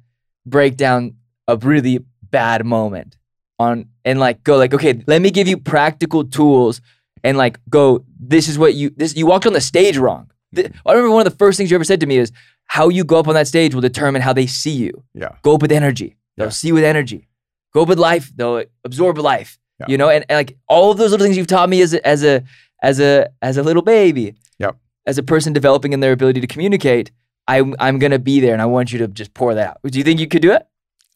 [0.44, 1.14] break down
[1.46, 2.00] a really
[2.32, 3.16] bad moment
[3.60, 6.80] on and like go like okay let me give you practical tools
[7.22, 10.72] and like go this is what you this you walked on the stage wrong Th-
[10.86, 12.32] i remember one of the first things you ever said to me is
[12.66, 15.32] how you go up on that stage will determine how they see you Yeah.
[15.42, 16.50] go up with energy they'll Yeah.
[16.60, 17.28] see you with energy
[17.74, 19.86] go up with life they'll absorb life Yeah.
[19.90, 22.00] you know and, and like all of those little things you've taught me as a,
[22.06, 22.42] as a
[22.82, 24.76] as a as a little baby Yep.
[25.06, 27.10] as a person developing in their ability to communicate
[27.48, 29.78] I'm I'm gonna be there, and I want you to just pour that out.
[29.84, 30.62] Do you think you could do it?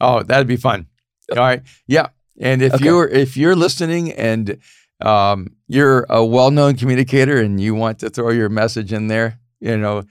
[0.01, 0.87] Oh, that'd be fun.
[1.31, 1.63] All right.
[1.87, 2.09] Yeah.
[2.41, 2.85] And if Okay.
[2.85, 4.59] you're if you're listening and
[5.01, 9.77] um, you're a well-known communicator and you want to throw your message in there, you
[9.77, 10.03] know,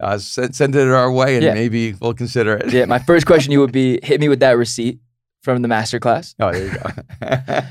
[0.00, 1.54] uh, send, send it our way and Yeah.
[1.54, 2.72] maybe we'll consider it.
[2.72, 2.84] Yeah.
[2.86, 4.98] My first question to you would be: hit me with that receipt
[5.42, 6.90] from the master class, Oh, there you go.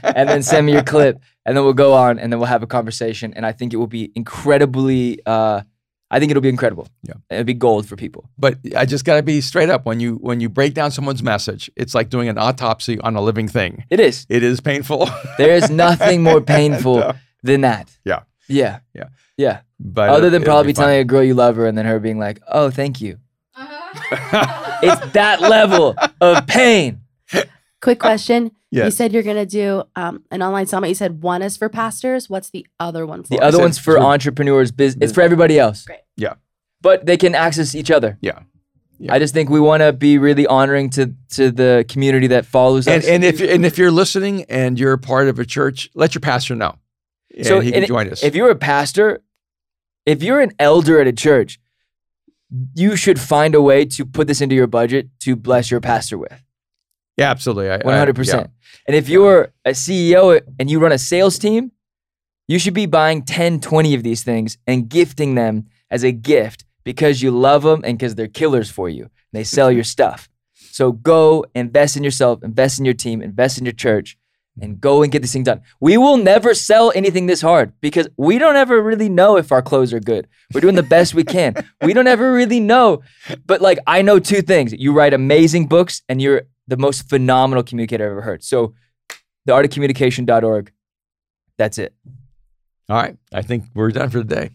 [0.04, 2.64] and then send me your clip, and then we'll go on, and then we'll have
[2.64, 3.34] a conversation.
[3.34, 5.20] And I think it will be incredibly.
[5.26, 5.62] Uh,
[6.14, 6.88] I think it'll be incredible.
[7.04, 7.14] Yeah.
[7.30, 8.30] it'll be gold for people.
[8.38, 9.86] But I just got to be straight up.
[9.86, 13.22] When you when you break down someone's message, it's like doing an autopsy on a
[13.22, 13.86] living thing.
[13.90, 14.26] It is.
[14.30, 15.10] It is painful.
[15.38, 17.14] There is nothing more painful No.
[17.44, 17.90] than that.
[18.06, 18.20] Yeah.
[18.50, 18.80] Yeah.
[18.94, 19.08] Yeah.
[19.38, 19.62] Yeah.
[19.80, 22.20] But Other it- than probably telling a girl you love her, and then her being
[22.20, 23.18] like, "Oh, thank you."
[23.56, 24.78] Uh-huh.
[24.84, 27.02] It's that level of pain.
[27.82, 28.52] Quick question.
[28.72, 28.96] You Yes.
[28.96, 30.88] said you're going to do um, an online summit.
[30.90, 32.30] You said one is for pastors.
[32.30, 33.30] What's the other one for?
[33.30, 34.72] The other said one's for for- entrepreneurs.
[34.72, 35.84] Biz- it's for everybody else.
[35.86, 36.00] Great.
[36.16, 36.36] Yeah.
[36.82, 38.18] But they can access each other.
[38.22, 38.40] Yeah.
[39.00, 39.14] Yeah.
[39.14, 42.88] I just think we want to be really honoring to to the community that follows
[42.88, 43.10] and us.
[43.10, 46.20] and if and if you're listening and you're a part of a church, let your
[46.22, 46.76] pastor know.
[47.36, 48.22] And So, he can and join us.
[48.24, 49.22] if you're a pastor,
[50.06, 51.60] if you're an elder at a church,
[52.76, 56.18] you should find a way to put this into your budget to bless your pastor
[56.20, 56.44] with.
[57.22, 57.70] Yeah, absolutely.
[57.70, 58.50] One hundred percent.
[58.88, 61.72] And if you're a CEO and you run a sales team,
[62.48, 66.66] you should be buying 10, 20 of these things and gifting them as a gift
[66.84, 69.10] because you love them and because they're killers for you.
[69.32, 70.28] They sell your stuff.
[70.54, 74.18] So go invest in yourself, invest in your team, invest in your church,
[74.60, 75.62] and go and get this thing done.
[75.80, 79.62] We will never sell anything this hard because we don't ever really know if our
[79.62, 80.28] clothes are good.
[80.54, 81.56] We're doing the best we can.
[81.82, 83.02] We don't ever really know.
[83.46, 84.74] But like I know two things.
[84.74, 88.44] You write amazing books and you're the most phenomenal communicator I've ever heard.
[88.46, 88.74] So
[89.46, 90.72] theartofcommunication.org.
[91.58, 91.94] That's it.
[92.88, 93.18] All right.
[93.34, 94.52] I think we're done for the day.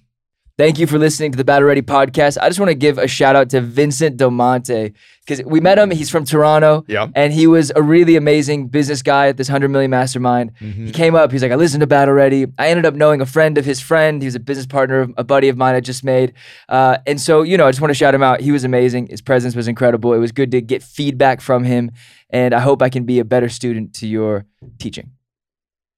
[0.59, 2.39] Thank you for listening to the Battle Ready podcast.
[2.41, 5.79] I just want to give a shout out to Vincent Del Monte because we met
[5.79, 5.91] him.
[5.91, 7.09] He's from Toronto Yeah.
[7.15, 10.53] and he was a really amazing business guy at this 100 million mastermind.
[10.59, 10.87] Mm-hmm.
[10.87, 12.47] He came up, he's like, I listened to Battle Ready.
[12.59, 14.23] I ended up knowing a friend of his friend.
[14.23, 16.33] He was a business partner of a buddy of mine I just made.
[16.71, 18.41] Uh, and so, you know, I just want to shout him out.
[18.41, 19.09] He was amazing.
[19.09, 20.15] His presence was incredible.
[20.15, 21.91] It was good to get feedback from him.
[22.31, 24.47] And I hope I can be a better student to your
[24.79, 25.11] teaching.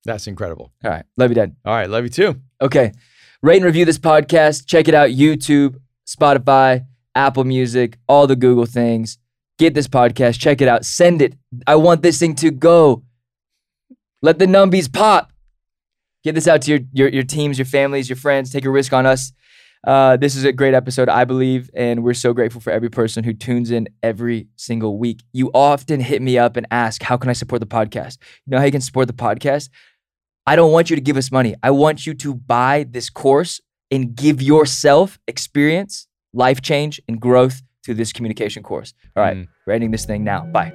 [0.05, 0.73] That's incredible.
[0.83, 1.05] All right.
[1.17, 1.55] Love you, Dad.
[1.65, 1.89] All right.
[1.89, 2.41] Love you too.
[2.61, 2.91] Okay.
[3.41, 4.67] Rate and review this podcast.
[4.67, 6.85] Check it out YouTube, Spotify,
[7.15, 9.17] Apple Music, all the Google things.
[9.61, 10.41] Get this podcast.
[10.41, 10.85] Check it out.
[10.85, 11.35] Send it.
[11.65, 13.05] I want this thing to go.
[14.23, 15.33] Let the numbies pop.
[16.25, 18.51] Get this out to your, your, your teams, your families, your friends.
[18.51, 19.33] Take a risk on us.
[19.87, 23.23] Uh, this is a great episode, I believe, and we're so grateful for every person
[23.23, 25.23] who tunes in every single week.
[25.33, 28.19] You often hit me up and ask, How can I support the podcast?
[28.45, 29.69] You know how you can support the podcast?
[30.49, 31.55] I don't want you to give us money.
[31.63, 37.61] I want you to buy this course and give yourself experience, life change, and growth
[37.85, 38.95] through this communication course.
[39.15, 39.49] All right, Mm.
[39.67, 40.47] we're ending this thing now.
[40.47, 40.73] Bye.